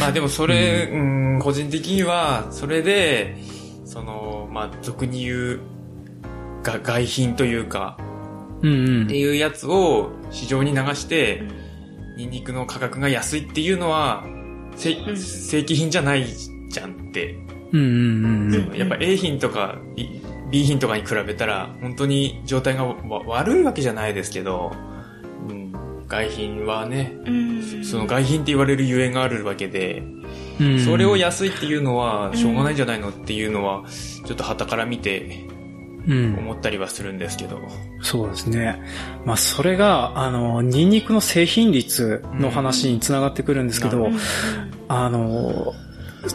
[0.00, 3.36] まあでもそれ、うん、個人的には、それで、
[3.84, 5.60] その、まあ、俗に言う、
[6.62, 7.96] が外品というか、
[8.62, 11.42] うんっていうやつを市場に流して、
[12.16, 14.24] ニンニクの価格が安いっていうのは、
[14.76, 16.26] 正規品じゃないっ
[16.70, 17.49] じゃんって、うんうんうんうん。
[18.76, 20.06] やっぱ A 品とかい
[20.50, 24.72] B 品とかに比べたら、本当に状態がわ悪いわけじゃないですけど、
[25.48, 25.72] うん、
[26.08, 30.02] 外品はね、うんその外品って言われるゆえんがあるわけで、
[30.60, 33.84] うんそれを安いっていうのはしょうがないんじゃないのっていうのは、
[34.26, 35.46] ちょっと旗から見て
[36.08, 36.34] うん。
[36.38, 37.60] 思ったりはするんですけど。
[38.00, 38.82] そうですね。
[39.24, 44.18] まあ、それが、あの、ニンニクの製品率の話につながってくるんですけど、うん
[44.88, 45.74] あの、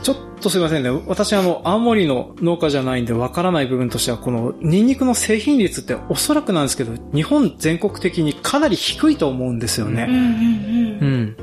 [0.01, 0.89] ちょっとすいませんね。
[1.07, 10.07] 私、あの、青森の農家じゃないんでわからない部分としては、この、ニンニクの製品率っておそらくなんですけど、日本全国的にかなり低いと思うんですよね。
[10.09, 11.37] うん。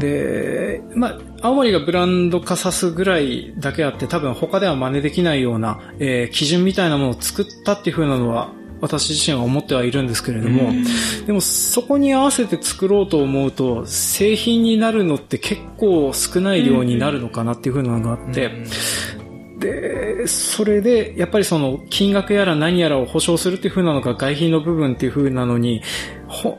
[0.00, 10.72] で、まあ、青森がブランド化さすぐらいだけあって、多分他では真似できないような、えー基準みたいなものを作ったっていう風なのは、私自身は思ってはいるんですけれども、
[11.26, 18.50] でもそこに合わせて作ろうと思うと、製品になるのって結構少ない量になるのかなっていう風なのがあって、
[19.58, 25.82] で、それで、やっぱりその、金額やら何やらを保証するっていう風なのが外品の部分っていう風なのに、
[26.26, 26.58] ほ、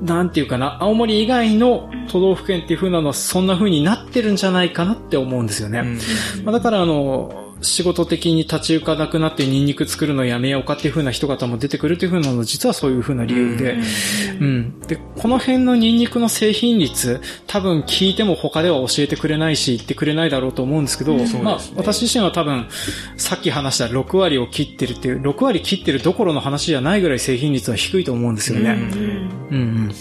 [0.00, 5.80] なんていうかな、青森以外の都道府県っていう風なのはそんな風になってるんじゃないかなって思うんですよね。
[5.80, 6.44] うん。
[6.44, 13.76] まあ、だからあの、仕事的に立ち行かなくなってニンニク作るのやめようかっていう風な人方も出てくるっていう風なの実はそういう風な理由で、
[14.40, 14.80] うん。
[14.80, 22.66] で、この辺のニンニクの製品率、多分聞いても他では教えてくれないし、言ってくれないだろうと思うんですけど、そうまあ私自身は多分、
[23.16, 28.70] さっき話した6割を切ってるっていう、6割切ってるどころの話じゃないぐらい製品率は低いと思うんですよね。
[29.50, 29.92] うん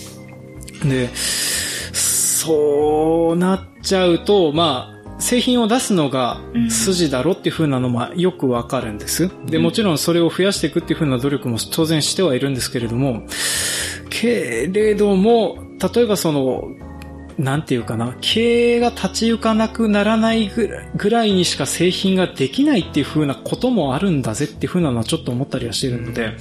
[0.83, 0.89] うん。
[0.89, 9.29] で、そうなっちゃうと、まあ、製品を出すのが筋だろっていう風なのもよくわかるんです。
[9.45, 13.23] で、もちろんそれを増やしていくっていう風な努力も当然してはいるんですけれども、
[14.09, 15.57] けれども、
[15.93, 16.63] 例えばその、
[17.37, 26.35] なんていうかな、経営が立ち行かなくならないぐらいにしか製品ができないっていう風なこともあるんだぜっていう風なのはちょっと思ったりはしてるので、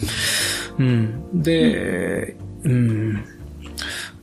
[0.78, 1.42] うん。
[1.42, 3.24] で、うん。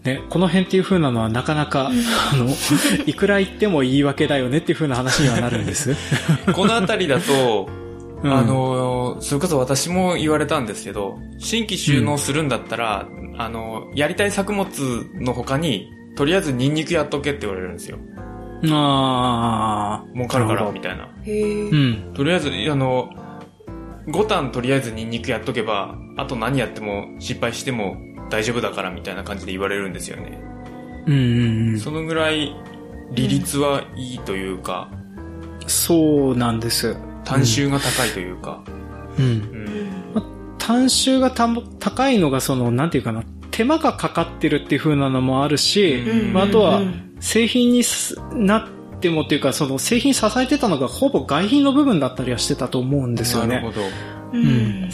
[0.03, 2.49] ね、この辺っていう風なのはなかなか、あの、
[3.07, 5.95] いくら言っても言い訳だよねっていう風な話にはなるんです。
[6.53, 7.69] このあたりだと、
[8.21, 14.67] うんあの、それこそ私も言われたんですけど、新規収納するんだったら、あの、やりたい作物
[15.15, 17.97] の他に、とりあえずニンニクやっとけって言われるんですよ。
[18.71, 20.13] あー。
[20.13, 21.09] 儲かるから、みたいな。
[21.23, 22.13] へーうん。
[22.13, 23.09] とりあえず、あの、
[24.07, 27.97] 5単とりあえずニンニクやっとけば、あと何やっても失敗しても
[28.29, 30.39] 大丈夫だからみたいな感じで言われるんですよね。
[31.05, 31.79] うんうんうん。
[31.79, 32.55] そのぐらい、
[33.11, 34.89] 利率はいいというか、
[35.67, 36.95] そうなんです。
[37.23, 38.63] 単収が高いというか、
[39.17, 39.25] うん。
[39.25, 40.57] うん。
[40.57, 41.47] 単収がた
[41.79, 53.55] 高いのがその、なんていうかな、手間がかかってるっていう風なのもあるし、うんまあ、あとはうん製品にすなってもっていうか、その製品支えてたのがほぼ外品の部分だったりはしてたと思うんですよね。
[53.55, 53.81] なるほど。
[54.33, 54.89] うん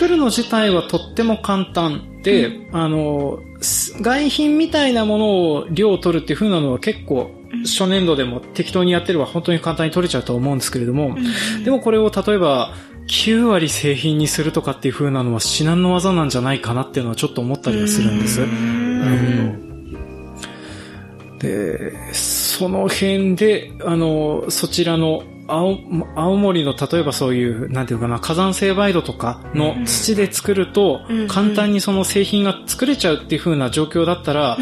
[0.00, 7.30] 作るの自体はとっても簡単で、あの、す外品みたいなものを量を取るっていう風なのは結構、
[7.66, 11.18] 初年度でも適当にやってれば本当に簡単に取れちゃうと思うんですけれども、
[11.66, 12.72] でもこれを例えば、
[13.08, 18.40] 9割製品にするとかっていう風なのは至難の技なんじゃないかなっていうのはちょっと思ったりはするんです。
[18.40, 19.70] なる
[21.40, 25.78] で、その辺で、あの、そちらの青、
[26.14, 34.56] 青森の例えばそういう、なんていうかな、火山性培土とかの土で作るとうん、簡単にその製品が作れちゃうっていう風な状況だったら、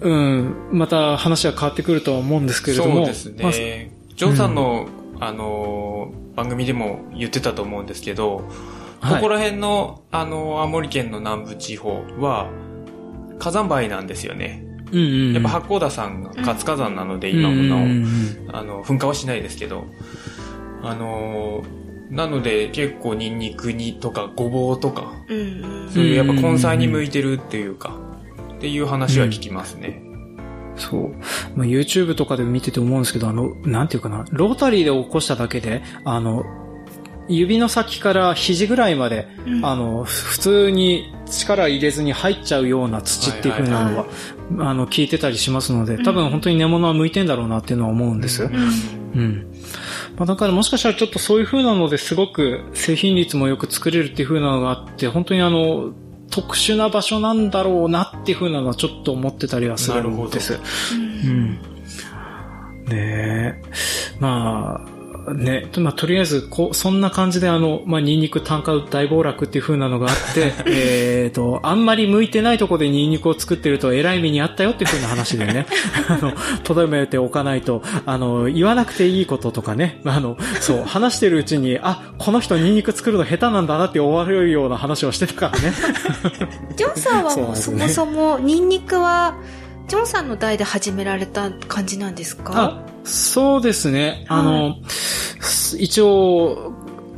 [0.00, 2.96] うん、また話は変わってくるとは思うんですけれども。
[2.96, 3.90] そうですまあね。
[4.16, 4.88] ジョーさんの、
[5.20, 8.44] あのー、番組でも言ってたと思うんですけど、はい
[9.16, 12.48] ここら辺の、あのー、青森県の南部地方は、
[13.38, 14.64] 火山灰なんですよね。
[14.94, 15.32] うんうんうん。
[15.34, 19.86] やっぱ八甲田山が活火山なので、今もなお、うんうんうんあの、噴火はしないですけど、
[20.82, 27.96] あのー、なので結構ニンニクにとかごぼうとか、そういうやっぱ根菜に向いてるっていうか、
[28.54, 30.02] っていう話は聞きますね。
[30.76, 31.10] そう。
[31.56, 36.44] まあ、YouTube とかで見てて思うんですけど、あの、なんていうかな、ロータリーで起こしただけで、あの、
[37.28, 44.06] 指の先から肘ぐらいまで、うんあの、普通に力入れずに入っちゃうような土っていう風なのは、
[44.58, 48.44] あの、聞いてたりしますので、多分本当に根物は向いてんだろうなっていうのは思うんです。
[48.44, 49.46] うん。
[50.16, 55.92] まあ、だからもしかしたらちょっとそういう風なのですごく製品率もよく作れるっていう風なのがあって、本当にあの、
[56.30, 60.58] 特殊な場所なんだろうなっていう風なのはちょっと思ってたりはするんです。
[60.94, 60.96] う
[61.28, 61.58] ん。
[62.86, 63.54] で、
[64.18, 64.93] まあ、
[65.32, 75.66] ね、まあ、とりあえず、こう、そんな感じであの、まあ、ニンニク単価大暴落っていう風なのがあって、 えっと、あんまり向いてないとこでニンニクを作ってると偉い目にあったよっていう風な話でね、
[76.08, 76.32] あの、
[76.62, 85.72] とどめておかないと、あの、言わなくていいこととかね、あの、そう、話してるうちに、あ、この人ニンニク作るの下手なんだなって思われるような話をしてたからね。
[86.76, 89.36] ジョンさんはもうそもそも、ニンニクは、
[89.88, 92.52] ジョンさんの代で始められた感じなんですか？
[92.56, 94.24] あ、そうですね。
[94.28, 94.76] あの、
[95.78, 96.72] 一応、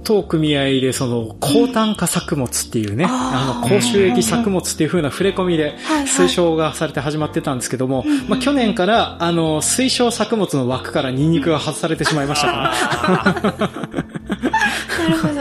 [0.05, 13.59] 当組合でその、高単価作物っていうね、あの、高収益作物っていう風な触れ込みではいはい推奨がされて始まってたんですけども、まあ去年から、あの、推奨作物の枠からニンニクが外されてしまいましたから。
[15.09, 15.33] なるほど。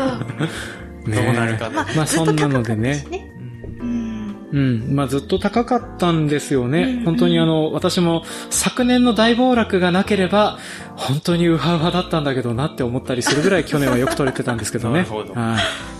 [1.10, 3.06] ねどうなるかまあ、まあそんなのでね。
[4.56, 4.88] うん。
[4.90, 4.96] うん。
[4.96, 6.84] まあずっと高かったんですよね。
[7.00, 10.58] うん本当にあの、私も昨年の大暴落がなければ、
[10.96, 15.00] 本当にウハウハだったんだけどなって思ったりするぐらい去年はよく取れてたんですけどね。
[15.00, 15.60] なるほどはい。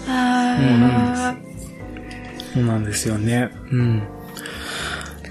[0.10, 1.36] あ
[2.54, 3.50] そうなんですよね。
[3.72, 4.04] うん。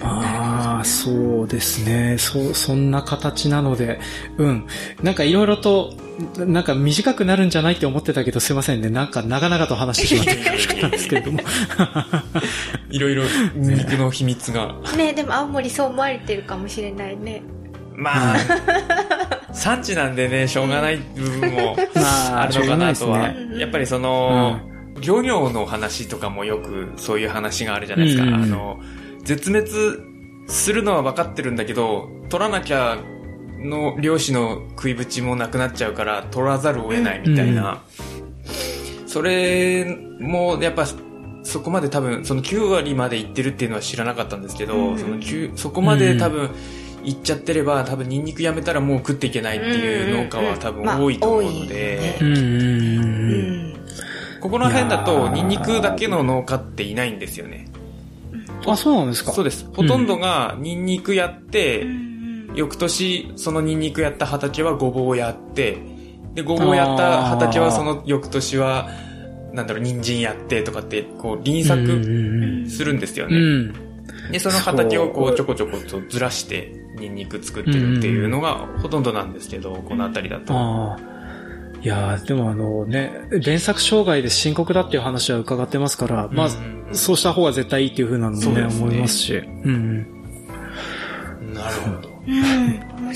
[0.03, 0.34] あ
[0.85, 2.17] あ、そうですね。
[2.19, 3.99] そう、そんな形なので、
[4.37, 4.67] うん。
[5.03, 5.95] なんかいろいろと、
[6.37, 8.91] なんか短くなるんじゃないって思ってたけど、すいませんね。
[8.91, 11.41] なんか長々と話してしまって恐縮なんですけれども。
[12.91, 14.75] いろいろ肉の秘密が。
[14.85, 17.43] ーねでも青森そう思われてるかもしれないね。
[17.97, 18.37] まあ、
[19.53, 23.47] 産地なんでね、しょうがない部分もまあるのかなとはしょうがないです。
[23.47, 24.61] ねやっぱりその、
[25.01, 28.25] 漁業の話とかもよくそういう話があるじゃないですか。
[28.25, 28.81] うんうんうんあの、
[29.25, 30.14] 絶滅
[30.47, 32.99] するのは分かってるんだけど、取らなきゃ
[33.59, 37.83] の漁師の食いぶちもなくなっちゃうから取らざるを得ないみたいな。
[39.07, 40.87] それもやっぱ
[41.45, 46.51] そこまで多分その9割まで行ってるっていうのは知らなかったんですけど、うんその9そこまで多分
[47.05, 53.71] 行っちゃってれば多分ニンニクやめたらもう食っていけないっていう農家は多分多いと思うので、うんうんううん。
[53.73, 53.75] ん。
[54.41, 57.69] ここら辺だとーニンニクだけの農家っていないんですよね。
[58.67, 59.33] あ、そうなんですか？
[59.33, 59.69] そうです。
[59.75, 62.15] ほとんどがニンニクやって、うん
[62.55, 65.77] 翌年そのニンニクやった畑はごぼうをやって、
[66.35, 68.89] で、ごぼうやった畑はその翌年は、
[69.53, 71.85] なんだろう、人参やってとかって、こう、輪うん作う
[72.65, 73.37] んするんですよね。
[73.37, 73.73] うん。
[74.31, 80.97] で、その畑をこう、ちょこちょことずらして、ニンニク作ってるっていうのがほとんどなんですけど、この辺りだと。
[81.91, 81.99] ああ。
[82.11, 89.37] いやーでもあのね、連作障害で深刻だっていう話は伺ってますから、まあ、うんそうした方が絶対いいっていう風なのもね、ね思いますし。
[89.37, 90.07] うん
[91.43, 91.55] うん。
[91.55, 92.15] なるほど。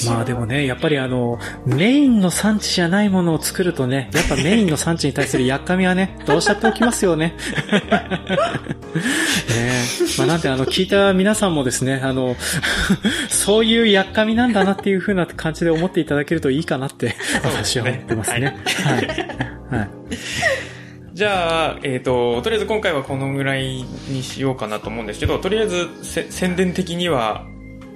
[0.07, 7.35] まあでもね、やっぱりあの、メインの産地じゃないものを作るとね、やっぱメインの産地に対するやっかみはね、どうしたって起きますよね。
[7.73, 7.93] ね
[9.55, 9.83] え。
[10.19, 12.37] まあなんであの、聞いた皆さんもですね、あの、
[13.29, 18.57] そういうやっかみなんだなっていう風な感じで思っていただけるといいかなって、私は思ってますね。
[18.85, 19.79] はい。
[19.79, 19.89] はい。
[21.19, 27.45] じゃあ、えっ、と、とりあえず今回はこのぐらいにしようかなと思うんですけど、とりあえずせ宣伝的には、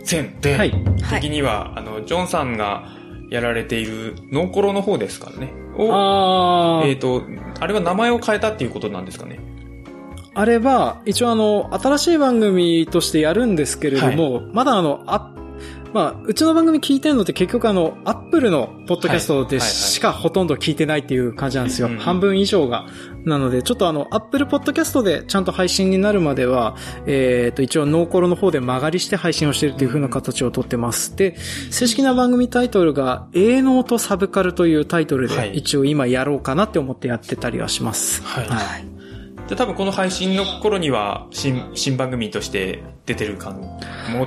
[0.02, 0.72] 宣伝はい
[1.10, 2.84] 的には、あの、ジョンさんが
[3.30, 5.52] やられているノーコロの方ですからね。
[5.76, 7.22] を、えっ、と、
[7.60, 9.40] あれは名前を変えたっていうことなんですかね。
[10.34, 15.32] あれは、一応あの、新しい番組としてやるんですけれども、まだあの、あ、
[15.92, 21.88] まあ、うちの番組聞いてるのって結局あの、アップルのポッドキャストでしかほとんど聞いてないっていう感じなんですよ。
[21.88, 22.86] うん半分以上が。
[23.24, 26.76] なので、ちょっとあの、アップルポッドキャストでちゃんと配信になるまでは、
[27.06, 31.14] えっ、と、一応ノーコロの方で曲がりして配信をしてるっていう風な形をとってます。
[31.16, 31.36] で、
[31.70, 38.22] 正式な番組タイトルが、営農とサブカルというタイトルで、はい一応今やろうかなって思ってやってたりはします。
[38.22, 39.01] はいはい。
[39.52, 43.78] じゃあ多分この配信の頃には、新、新番組として出てるかも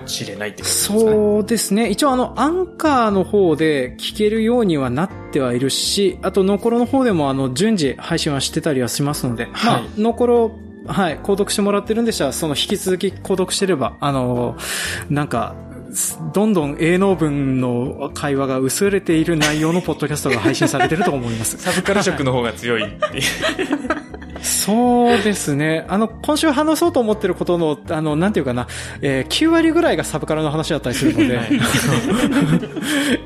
[0.05, 0.99] しれないってことですかね。
[0.99, 1.89] そうですね。
[1.89, 10.51] 一応あの、アンカーの方で聞けるようにはなってはいるし、あと、ノコロの方でもあの、順次配信はしてたりはしますので、まはいあ、ノコロ、
[10.85, 14.55] はい、購読してもらってるんでしたら、その引き続き購読してれば、あの、
[15.09, 15.55] なんか、
[16.33, 21.57] どんどん営農文の会話が薄れている内容のポッドキャストが配信されてると思います。
[21.63, 23.23] サブカル色の方が強いっていう。
[24.45, 25.85] そうですね。
[25.87, 28.67] あの、今週話そうと思ってることの、あの、なんていうかな、
[29.01, 31.49] えー9割ぐらいがサブカルの話だったりするので、はい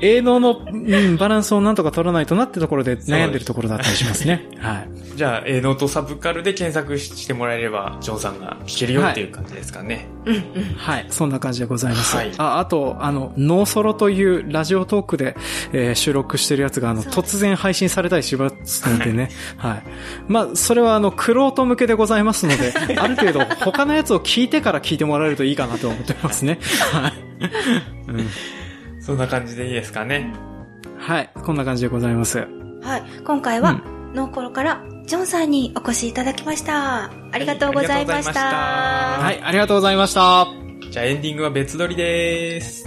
[0.00, 4.48] 営農の、うん、バランスをなんとか取らないとなってところで悩んでるところだったりしますね。
[4.58, 4.88] はい。
[5.16, 10.06] じゃあ、えーノートサブカルで検索してもらえれば、ジョンさんが聞けるよっていう感じですかね。
[10.76, 11.06] はい。
[11.10, 12.16] そんな感じでございます。
[12.16, 15.36] はいあ、あと、あの、ノーソロというラジオトークで、
[15.72, 19.30] えー収録してるやつが、あの、突然配信されたりしますのでね。
[19.58, 19.82] はい。
[20.28, 26.58] まあ、それは、あの、クロート向けでございますので、 ある程度、他のやつを聞いてから聞いてもらえるといいかなと思ってますね。
[26.92, 27.12] はい。
[28.08, 28.28] うん
[29.00, 30.32] そんな感じでいいですかね。
[30.98, 31.30] はい。
[31.34, 32.46] こんな感じでございます。
[32.82, 33.02] はい。
[33.24, 33.82] 今回は、
[34.14, 37.10] ノーコロからジョンさんにお越しいただきました。
[37.32, 38.40] ありがとうございました。
[38.40, 40.46] ははい、ありがとうございました。
[40.90, 42.84] じゃあエンディングは別撮りです。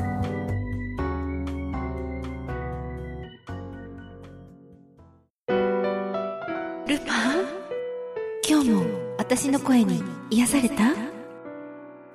[8.47, 8.85] 今日も
[9.17, 10.83] 私の声に癒された？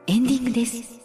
[0.06, 0.98] エンディングです。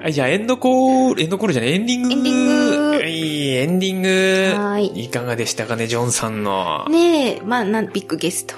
[0.00, 2.12] はい、じゃあエンドコール、エンドコールじゃない、エンディング。
[2.12, 4.54] エンディングはい、エンディング。
[4.60, 6.86] はいいかがでしたかね、ジョンさんの。
[6.90, 8.54] ねえ、まあ、なん、ビッグゲスト。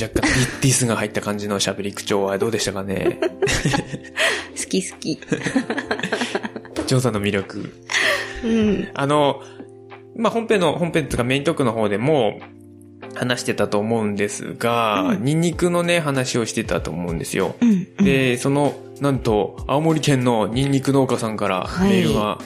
[0.00, 0.22] 若干
[0.62, 3.18] ディスが入った感じの喋り口調はどうでしたかね？
[4.56, 5.20] 好き好き。
[6.90, 7.72] ジョンさんの魅力。
[8.42, 8.88] うん。
[8.94, 9.44] あの、
[10.16, 12.40] まあ、本編の、本編とかメイントークの方でも
[13.14, 17.54] 話してたと思うんですが、うんニンニクのね、話をしてたと思うんですよ。
[17.60, 17.86] うん。
[17.96, 22.38] うん、で、その、なんと、青森県のニンニク農家さんからはいメールが、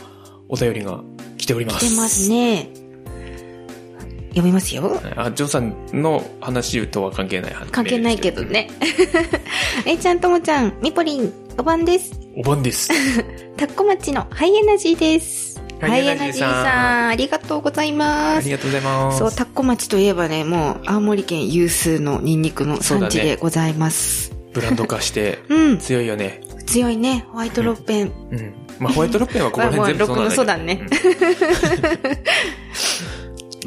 [0.51, 1.03] お便りが
[1.39, 1.87] 来ております。
[1.87, 2.69] 来てますね。
[4.29, 5.01] 読みますよ。
[5.17, 7.71] あ、ジョンさんの話とは関係ない話。
[7.71, 8.43] 関係ないけど。
[8.43, 8.69] ね。
[9.87, 12.24] えいちゃんともちゃん、みぽりん、おばんです。
[12.37, 12.89] お盆です。
[13.57, 15.61] タッコ町のハイエナジーです。
[15.81, 18.53] ハイエナジーさんん、ありがとうございあますり。
[18.53, 19.19] がとうございます。
[19.19, 24.33] そう、タッコ町といえばね、もう、青森県有数のニンニクの産地でございます。
[24.53, 26.41] ブランド化して、 うん、強いよね。
[26.67, 28.13] 強いね、ホワイトロッペン。
[28.31, 28.55] うん。
[28.79, 30.35] まあ、ホワイトロッペンはここら辺 全部そうなんだ。
[30.35, 30.87] そうだね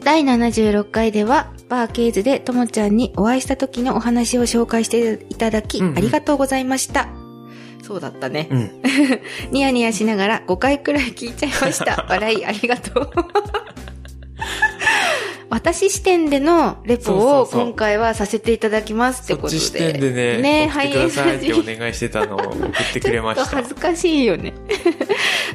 [0.04, 7.10] 第76回では、バーケーズでともちゃんにお会いした時のお話を紹介していただき、うんうんありがとうございました。
[7.88, 8.50] そうだったね。
[8.52, 8.60] うん。
[8.60, 8.72] うん。
[9.52, 12.04] ニヤニヤしながら5回くらい聞いちゃいました。
[12.10, 13.12] 笑いありがとう。
[15.50, 19.58] 私視点でのレポそうをそうそう今回はさせていただきますってそことで。
[19.58, 23.70] っち視点でね、ね送ってくださいってお願いしてたのを送ってくれました ちょっと恥。
[23.70, 24.54] ずかしいよね。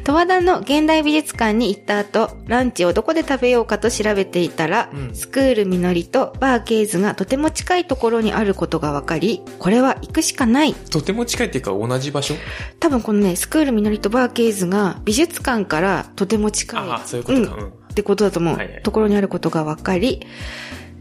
[0.04, 10.74] 十和田の現代美術館に行った後、ランチをどこで食べようかと調べていたら、うんスクールみのりとバーケーズがとても近いところにあることが分かり、これは行くしかない。
[10.74, 12.34] とても近いっていうか同じ場所？
[12.80, 16.80] 多分このね、スクールみのりとバーケーズが美術館からとても近い。
[16.80, 17.56] ああ、そういうことか。
[17.56, 17.72] んうん。
[17.92, 20.26] ってことだと思う、はいはいところにあることが分かり、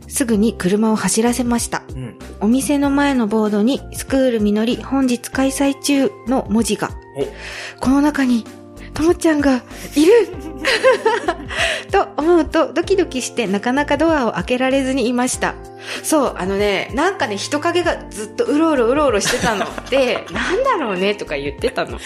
[0.07, 1.83] すぐに車を走らせました。
[1.89, 2.19] うん。
[2.41, 6.91] お店の前のボードに、スクールみのり本日開催中の文字が。
[7.79, 8.45] この中に、
[8.93, 9.61] ともちゃんが
[9.95, 10.27] いる
[11.91, 15.55] と思うとドキドキしてなかなかドアを開けられずにいました。
[16.03, 19.65] そう、あのね、なんかね、人影がずっとうろうろうろうろしてたの。
[19.89, 21.99] で、なんだろうねとか言ってたの。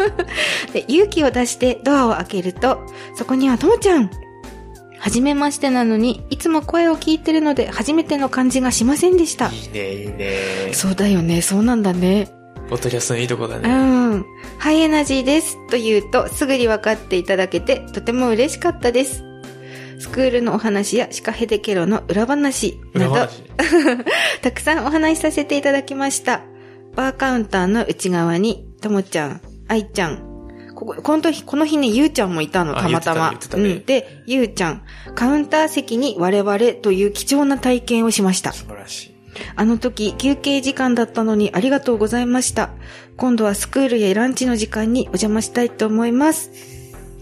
[0.72, 2.80] で、勇気を出してドアを開けると、
[3.16, 4.10] そこにはともちゃん
[4.98, 9.50] はじめましてなのに、いつも声を聞いてるので初めての感じがしませんでした。
[9.50, 10.72] いいね、いいね。
[10.72, 12.28] そうだよね、そうなんだね。
[12.68, 13.68] ポッドキャストのいいとこだうね。
[13.68, 14.24] ん。
[14.58, 15.58] ハイエナジーです。
[15.68, 19.22] と言うと、すぐに分かっていただけて、とても嬉しかったです。
[19.98, 23.42] スクールのお話やシカヘデケロの裏話など、裏話。
[24.42, 26.42] たくさんお話しさせていただきました。
[26.96, 30.34] バーカウンターの内側に、ともちゃん、あいちゃん、
[30.74, 33.34] ここ、この日、この日ね、ゆうちゃんもいたの、あたまたま。
[33.34, 33.84] たねうん。
[33.84, 34.82] で、ゆうちゃん、
[35.14, 38.52] カウンター席に我々という貴重な体験をしました。
[38.52, 39.13] 素晴らしい。
[39.56, 42.70] あの時、休憩時間だったのにありがとうございました。
[43.16, 46.50] 今度はスクールやランチの時間にお邪魔したいと思います。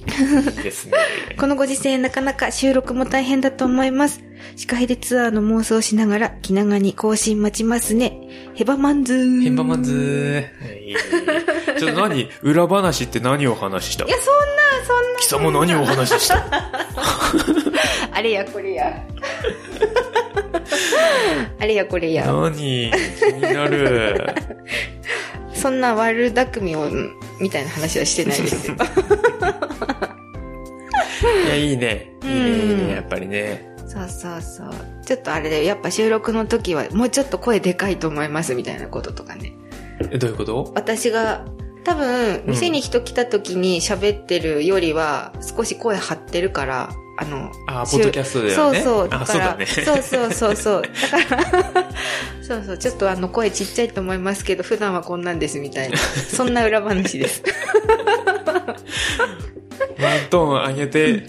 [0.04, 0.94] いいですね。
[1.38, 4.20] このご時世なかなか収録も大変だと思います。
[4.56, 8.18] シカヘデツアーの妄想しながら気長に更新待ちますね。
[8.54, 9.42] ヘバマンズー。
[9.42, 11.78] ヘバマンズー。
[11.78, 12.28] ちょっと何？
[12.42, 14.04] 裏話って何を話した？
[14.04, 15.18] いや、そんな、そんな。
[15.20, 16.44] 貴様何をお話しした？
[18.12, 18.92] あれやこれや。
[21.58, 22.26] あれやこれや。
[22.26, 22.90] 何？
[22.90, 24.26] 気になる。
[25.54, 26.88] そんな悪巧みを、
[27.40, 28.76] みたいな話はしてないですよ。
[31.46, 32.12] いや、いいね。
[32.22, 33.70] いいね、いいね、やっぱりね。
[33.86, 34.70] そうそうそう。
[35.04, 39.52] ちょっとあれで、やっぱ収録の時はもうちょっと声でかいと思いますみたいなこととかね。
[40.10, 40.72] え、どういうこと？
[40.74, 41.44] 私が、
[41.84, 46.90] 多分、店に人来た時に喋ってるよりは、少し声張ってるから、
[47.22, 48.80] あの、あ、ポッドキャストではね。
[48.80, 49.08] そうそう。
[49.08, 49.66] だあ、から、そうだね。
[49.66, 50.82] そうそうそうそう。
[51.10, 51.44] だから、
[52.42, 52.78] そうそう。
[52.78, 55.96] ちょっとあの声ちっちゃいと思いますけど、普段はこんなんですみたいな。
[55.96, 57.42] そんな裏話です。
[60.00, 61.22] ワントーン上げて、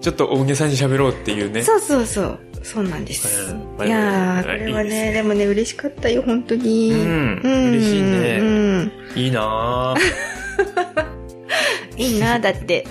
[0.00, 1.62] ちょっと大げさに喋ろうっていうね。
[1.62, 2.38] そうそうそう。
[2.62, 3.52] そうなんです。
[3.52, 6.90] うんいやー、これはね、でもね、嬉しかったよ、本当に。
[6.92, 8.92] うん嬉しいねうん。
[9.14, 10.00] いいなぁ。
[11.96, 12.84] いいな、だって。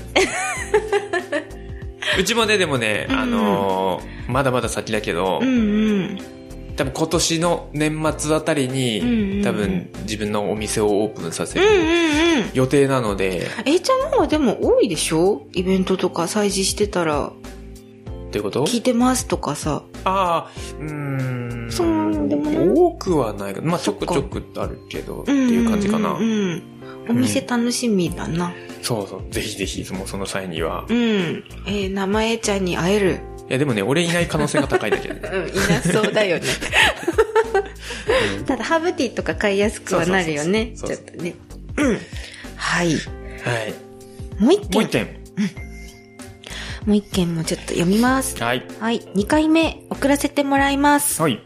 [2.20, 5.51] うちもね、でもね、うんあのーまだまだ先だけどう、んう
[6.13, 6.20] ん。
[6.76, 12.51] 多分今年の年末あたりに、うんうんうん多分自分のお店をオープンさせうんうんるうん。
[12.53, 15.45] 予定なので、A ちゃんの方はでも多いでしょ？
[15.53, 17.32] イベントとか催事してたら、っ
[18.32, 18.66] ていうこと？
[18.66, 19.84] 聞いてますとかさ。
[20.03, 21.72] ああ、うーん。
[21.72, 22.70] そうでもない？
[22.70, 26.13] 多くはないまあちょくちょくあるけど、っていう感じかな。
[26.13, 26.63] うんうんうん。
[27.09, 28.53] お店楽しみだな。
[28.81, 29.23] そうそう。
[29.31, 30.86] ぜひぜひ、もうその際には。
[30.89, 31.43] うん。
[31.65, 33.19] えー、生 A ちゃんに会える。
[33.49, 35.21] いや、でもね、俺いない可能性が高いだけどね。
[35.29, 36.45] うん、いなそうだよね。
[38.45, 40.73] ただ、ハーブティーとか買いやすくはなるよね。
[40.75, 41.36] ちょっとね。
[41.77, 41.99] うん。
[42.55, 42.93] はい。
[42.93, 43.73] はい。
[44.39, 44.71] もう一件。
[44.73, 45.25] もう一件。
[46.86, 48.41] もう一件もちょっと読みます。
[48.41, 48.63] はい。
[48.79, 48.99] はい。
[49.15, 51.21] 2回目、送らせてもらいます。
[51.21, 51.39] はい。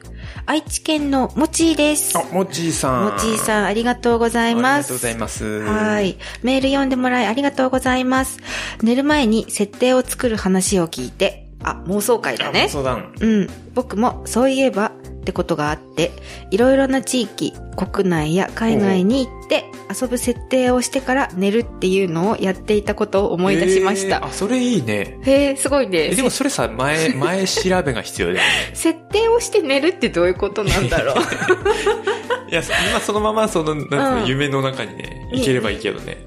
[0.49, 2.17] 愛知県のもちーです。
[2.17, 3.13] あ、もちーさん。
[3.13, 4.65] もちーさん、ありがとうございます。
[4.67, 5.45] ありがとうございます。
[5.61, 6.17] はい。
[6.41, 8.39] メール読んでもらいありがとうございます。
[8.81, 12.67] 寝る前に設定を作る話を聞いて、あ、妄想会だあね。
[12.67, 13.13] 相談。
[13.19, 13.49] うん。
[13.75, 14.91] 僕もそういえば
[15.29, 16.11] ってことがあって、
[16.49, 19.65] いろいろな地域、国内や海外に行って
[20.01, 24.17] 遊ぶ設定をしてから寝るっていうのをやっていたことを思い出しました。
[24.17, 25.19] えーあ、それいいね。
[25.23, 26.15] へえ、すごいえね。
[26.15, 28.43] でもそれさ、前、 前調べが必要だよね。
[28.73, 31.15] 設定をして寝るってどういうことなんだろう。
[32.49, 36.17] いや、今そのままその、なん夢の中にね、行ければいいけどね。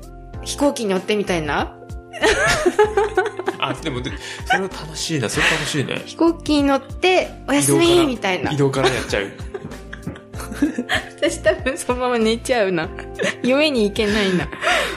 [0.45, 1.77] 飛行機に乗ってみたいな？
[3.59, 4.11] あ、でも、で
[4.47, 6.03] それは楽しいな、それ楽しいね。
[6.07, 8.57] 飛行機に乗って、おやすみみたいな移。
[8.57, 9.31] 動からやっちゃう。
[11.17, 12.89] 私多分そのまま寝ちゃうな。
[13.43, 14.49] 夢に行けないな。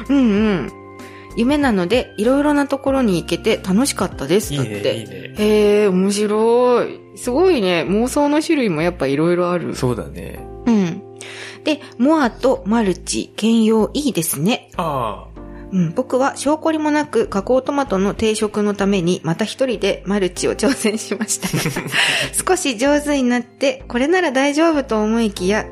[0.10, 0.22] うんう
[0.54, 0.72] ん。
[1.38, 4.54] 夢なので、いろいろなところに行けて楽しかったです。
[4.54, 4.98] いいね、だって。
[4.98, 5.36] いいね。
[5.38, 7.00] へえ、面白い。
[7.18, 7.86] すごいね。
[7.88, 9.76] 妄想の種類もやっぱいろいろある。
[9.76, 10.40] そうだね。
[10.66, 11.02] うん。
[11.64, 14.70] で、モアとマルチ、兼用いいですね。
[14.78, 15.28] あ
[15.72, 21.48] うん、僕は証拠りもなく加工トマトの定食のためにまた一人でマルチを挑戦しました。
[22.48, 25.66] 少し上手になって、これなら大丈夫と思いきや、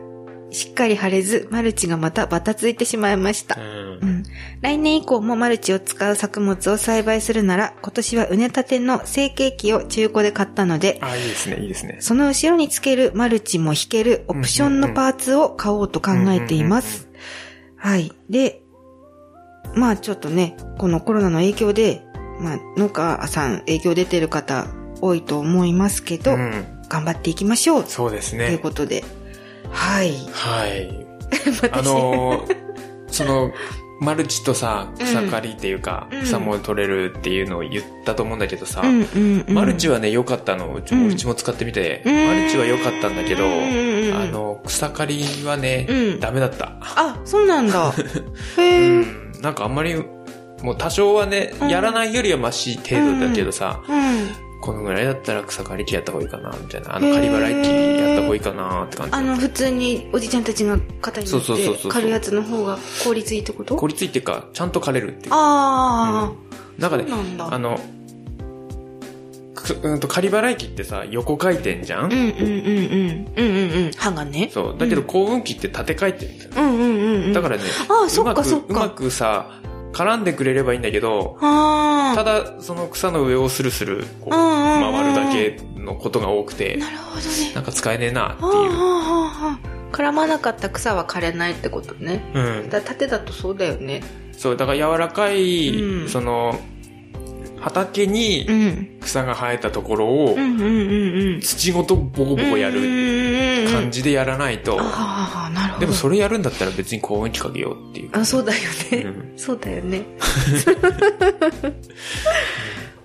[0.53, 3.61] しっかり貼れず、マルチがまたバタついてしまいましたあ。。
[3.61, 3.99] う。
[4.01, 4.23] うんん。
[4.61, 11.97] 来年以降もマルチを使う作物を栽培するなら、今年は畝立ての成形機を中古で買ったので、あ、いいですね、いいですね。
[11.99, 17.09] その後ろにつけるマルチも引けるオプションのパーツを買おうと考えています。
[17.75, 18.11] はい。
[18.29, 18.62] で、
[19.75, 22.01] まあちょっとね、このコロナの影響で、
[22.39, 24.67] まあ農家さん影響出てる方
[25.01, 26.79] 多いと思いますけど、うん。
[26.89, 27.83] 頑張っていきましょう。
[27.87, 28.57] そうですというね。
[28.59, 29.03] ことで。
[29.71, 30.11] はい。
[30.31, 31.05] はい。
[31.61, 32.55] 私あのー、
[33.07, 33.51] その、
[33.99, 40.73] マルチとさ、草刈りっていうか、うん草も取れるっていうのを言ったと思うんだけどさ、うんうんうん、マルチはね、良かったの。
[40.73, 45.05] うちも、うちも使ってみて、うんマルチは良かったんだけど、あの、草刈
[45.41, 46.73] りはね、うんダメだった。
[46.79, 47.93] あ、そうなんだ。
[48.57, 49.22] へ。
[49.43, 49.45] ん。
[49.45, 49.95] なんかあんまり、
[50.61, 54.29] もう多少はね、うんやらないよりはマシ程度だけどさ、うん。
[54.61, 56.95] このぐらいだったら草刈り機やった方がいいかな、みたいな。
[56.95, 57.69] あの、刈り払い機
[58.01, 59.13] やった方がいいかな、って感じ。
[59.13, 63.75] あの、普通におじちゃんたちが肩に乗そうそうそうそうって狩るやつの方が効率いいってこと？
[63.75, 65.31] 効率いいっていうか、ちゃんと刈れるっていう。
[65.33, 66.31] あ
[66.77, 67.05] なんかね
[67.39, 67.81] あの、く
[69.83, 72.05] うんと、仮払い機ってさ、横回転じゃん、あ。
[72.05, 73.33] うんうんうんうん。
[73.35, 73.91] うんうんうん。
[73.93, 74.49] 刃がね。
[74.51, 74.75] そう。
[74.77, 76.49] だけど、幸運機って縦回転だよ。
[76.57, 77.33] うんうんうんうん。
[77.33, 79.61] だからね、あそっかそっかうまくさ、
[79.93, 87.53] 絡んでくれればいいんだけど、あただ、その草の上をスルスル、回るだけのことが多くてあ。、なるほどね。
[87.53, 88.51] なんか使えねえなっていう。
[89.91, 92.23] 絡まなかった草は枯れないってことね。
[92.33, 92.69] うん。
[92.69, 94.01] だ縦だとそうだよね。
[94.33, 96.59] そう、だから柔らかい、うんその、
[97.63, 98.99] 畑うにん。
[98.99, 100.35] 草が生えたところを。
[101.41, 104.77] 土ごとボコボコやるる感じでやらないと。
[105.79, 108.09] でもそれやるんだったら別に幸運機かけようっていう。
[108.11, 108.59] あ、そうだよ
[108.91, 108.97] ね。
[109.03, 110.03] うんそうだよね。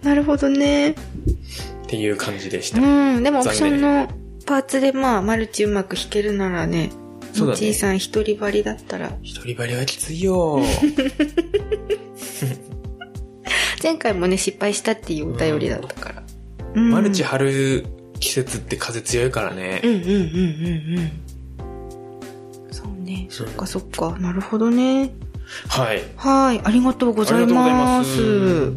[0.03, 0.91] なるほどね。
[0.91, 0.95] っ
[1.87, 2.81] ていう感じでした。
[2.81, 3.23] うん。
[3.23, 4.09] でもオプション残の
[4.45, 6.91] パーツでまあ、マルチうまく弾けるならね、
[7.33, 10.61] そうだねおじいさん一人張りだったら、一人張りはきついよ。
[13.83, 16.23] 前回もね、失敗したっていうお便りだったから。
[16.75, 17.87] うんマルチ張る
[18.21, 19.81] 季節って風強いからね。
[19.83, 22.73] うんうんうんうんうん。
[22.73, 23.27] そうね。
[23.31, 24.17] そっかそっか。
[24.19, 25.13] なるほどね。
[25.69, 26.03] はい。
[26.17, 26.61] はい。
[26.63, 28.05] ありがとうございま。
[28.05, 28.73] す。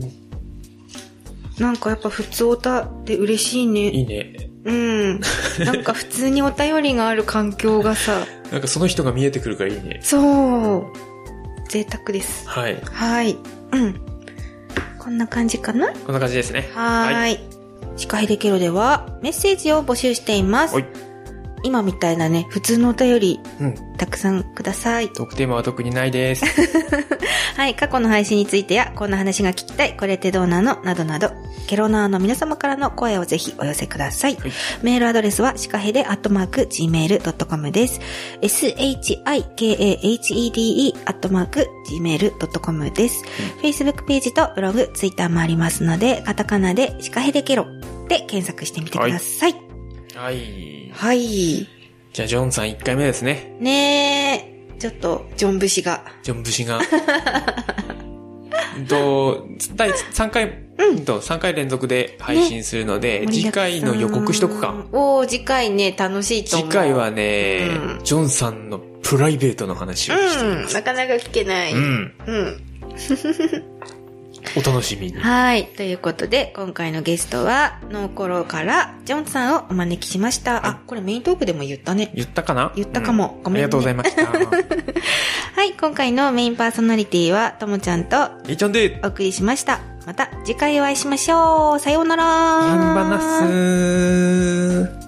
[1.60, 3.89] なんかやっぱ普通おたって嬉しいね。
[3.89, 4.49] いいね。
[4.64, 5.20] うん。
[5.66, 9.99] なんか普通にお便りがある環境がさ、 なんかその人が見えてくるからいいね。
[10.04, 10.86] そう。
[11.70, 12.47] 贅沢です。
[12.47, 12.82] はい。
[12.91, 13.38] はい。
[13.72, 14.11] うん。
[15.02, 15.91] こんな感じかな？
[15.93, 16.70] こんな感じですね。
[16.76, 17.39] はーい。
[17.97, 20.76] 司会でケロではメッセージを募集しています。
[20.76, 20.86] はい
[21.64, 23.76] 今みたいなね、普通のお便り、うん。
[23.97, 25.09] たくさんください。
[25.09, 26.45] トークテーマは特にないです。
[27.55, 30.82] はい、過去の配信についてや、こんな話が聞きたい、これってどうなの？
[30.84, 31.32] などなど、
[31.68, 34.36] ケロナーの皆様からの声をぜひお寄せください。
[34.36, 34.51] はい
[34.82, 37.99] メールアドレスは、シカヘデアットマーク gmail.com です。
[38.41, 39.22] shikahede
[41.05, 43.24] アットマーク gmail.com です。
[43.62, 47.68] Facebook ページとブログ、ツイッターもありますので、カタカナでシカヘデケロ
[48.07, 49.53] で検索してみてください。
[49.53, 49.62] はい。
[50.16, 50.71] はい。
[52.14, 53.56] じゃあ、ジョンさん1回目ですね。
[53.60, 56.04] ねえ、ちょっと、ジョン節が。
[56.24, 56.80] ジョン節が。
[58.78, 64.74] うんと、第3回、うんと、3回連続で配信するので、次回の予告しとくか。。
[64.92, 66.70] おー、次回ね、楽しいと思う。
[66.70, 70.74] 次回はね、うんジョンさんのプライベートの話をしてみうん、ます。
[70.76, 71.74] なかなか聞けない。
[71.74, 72.14] うん。
[72.26, 72.62] うん。
[74.56, 75.14] お楽しみに。
[75.14, 75.68] はい。
[75.68, 80.66] ということで、今回のゲストは、ノーコロからジョンさんをお招きしました。
[80.68, 82.12] あ、これメイントークでも言ったね。
[82.16, 82.72] 言ったかな？
[82.76, 84.26] 言ったかもうんごめんねありがとうございました。
[85.56, 85.74] はい。
[85.74, 89.80] 今回のメインパーソナリティは、ともちゃんとえいちゃんで、お送りしました。
[90.06, 91.80] また次回お会いしましょう。
[91.80, 92.24] さようなら。
[92.24, 93.20] ヤンバナ
[94.97, 95.02] ス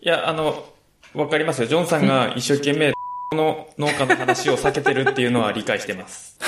[0.00, 0.64] いや、あの、
[1.16, 1.68] わかりますよ。
[1.68, 2.92] ジョンさんが一生懸命、
[3.30, 6.38] この農家の話を避けてるっていうのは理解してます。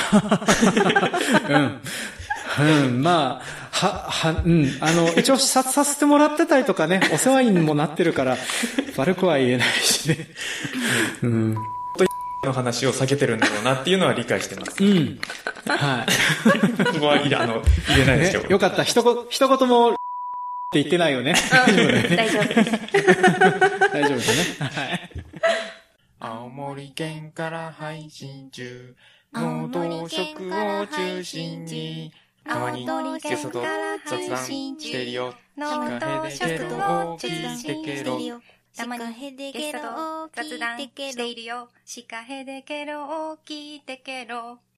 [1.49, 1.81] うん。
[2.61, 4.67] うん、まあ、は、は、うん。
[4.81, 8.37] あの、一応視察させてもらってたりとかね、お世話にもなってるから、
[8.97, 10.17] 悪くは言えないしね。
[11.23, 11.57] うん。
[12.45, 14.83] の話を避けてるんだろうなっていうのは理解してます。
[14.83, 15.19] うん。
[15.67, 16.07] は
[16.93, 18.21] ここは、 あの、入れないい。
[18.21, 18.49] ですよね、。
[18.51, 18.85] よかった。
[18.85, 19.97] 一言、一言も、
[20.69, 21.33] って言ってないよね。
[21.51, 22.77] 大丈夫です。
[23.91, 24.69] 大丈夫ですね。
[24.69, 25.11] はい。
[26.21, 28.95] 青森県から配信中、
[29.33, 32.13] 農道食を中心に、
[32.45, 32.85] たまに
[33.23, 33.65] ゲストと
[34.05, 35.35] 雑談してるよ。
[35.57, 38.33] 農道食を中心に
[38.77, 41.71] たまにゲゲストと雑談しているよ。
[41.87, 44.59] シカヘデケロを聞いてケロ。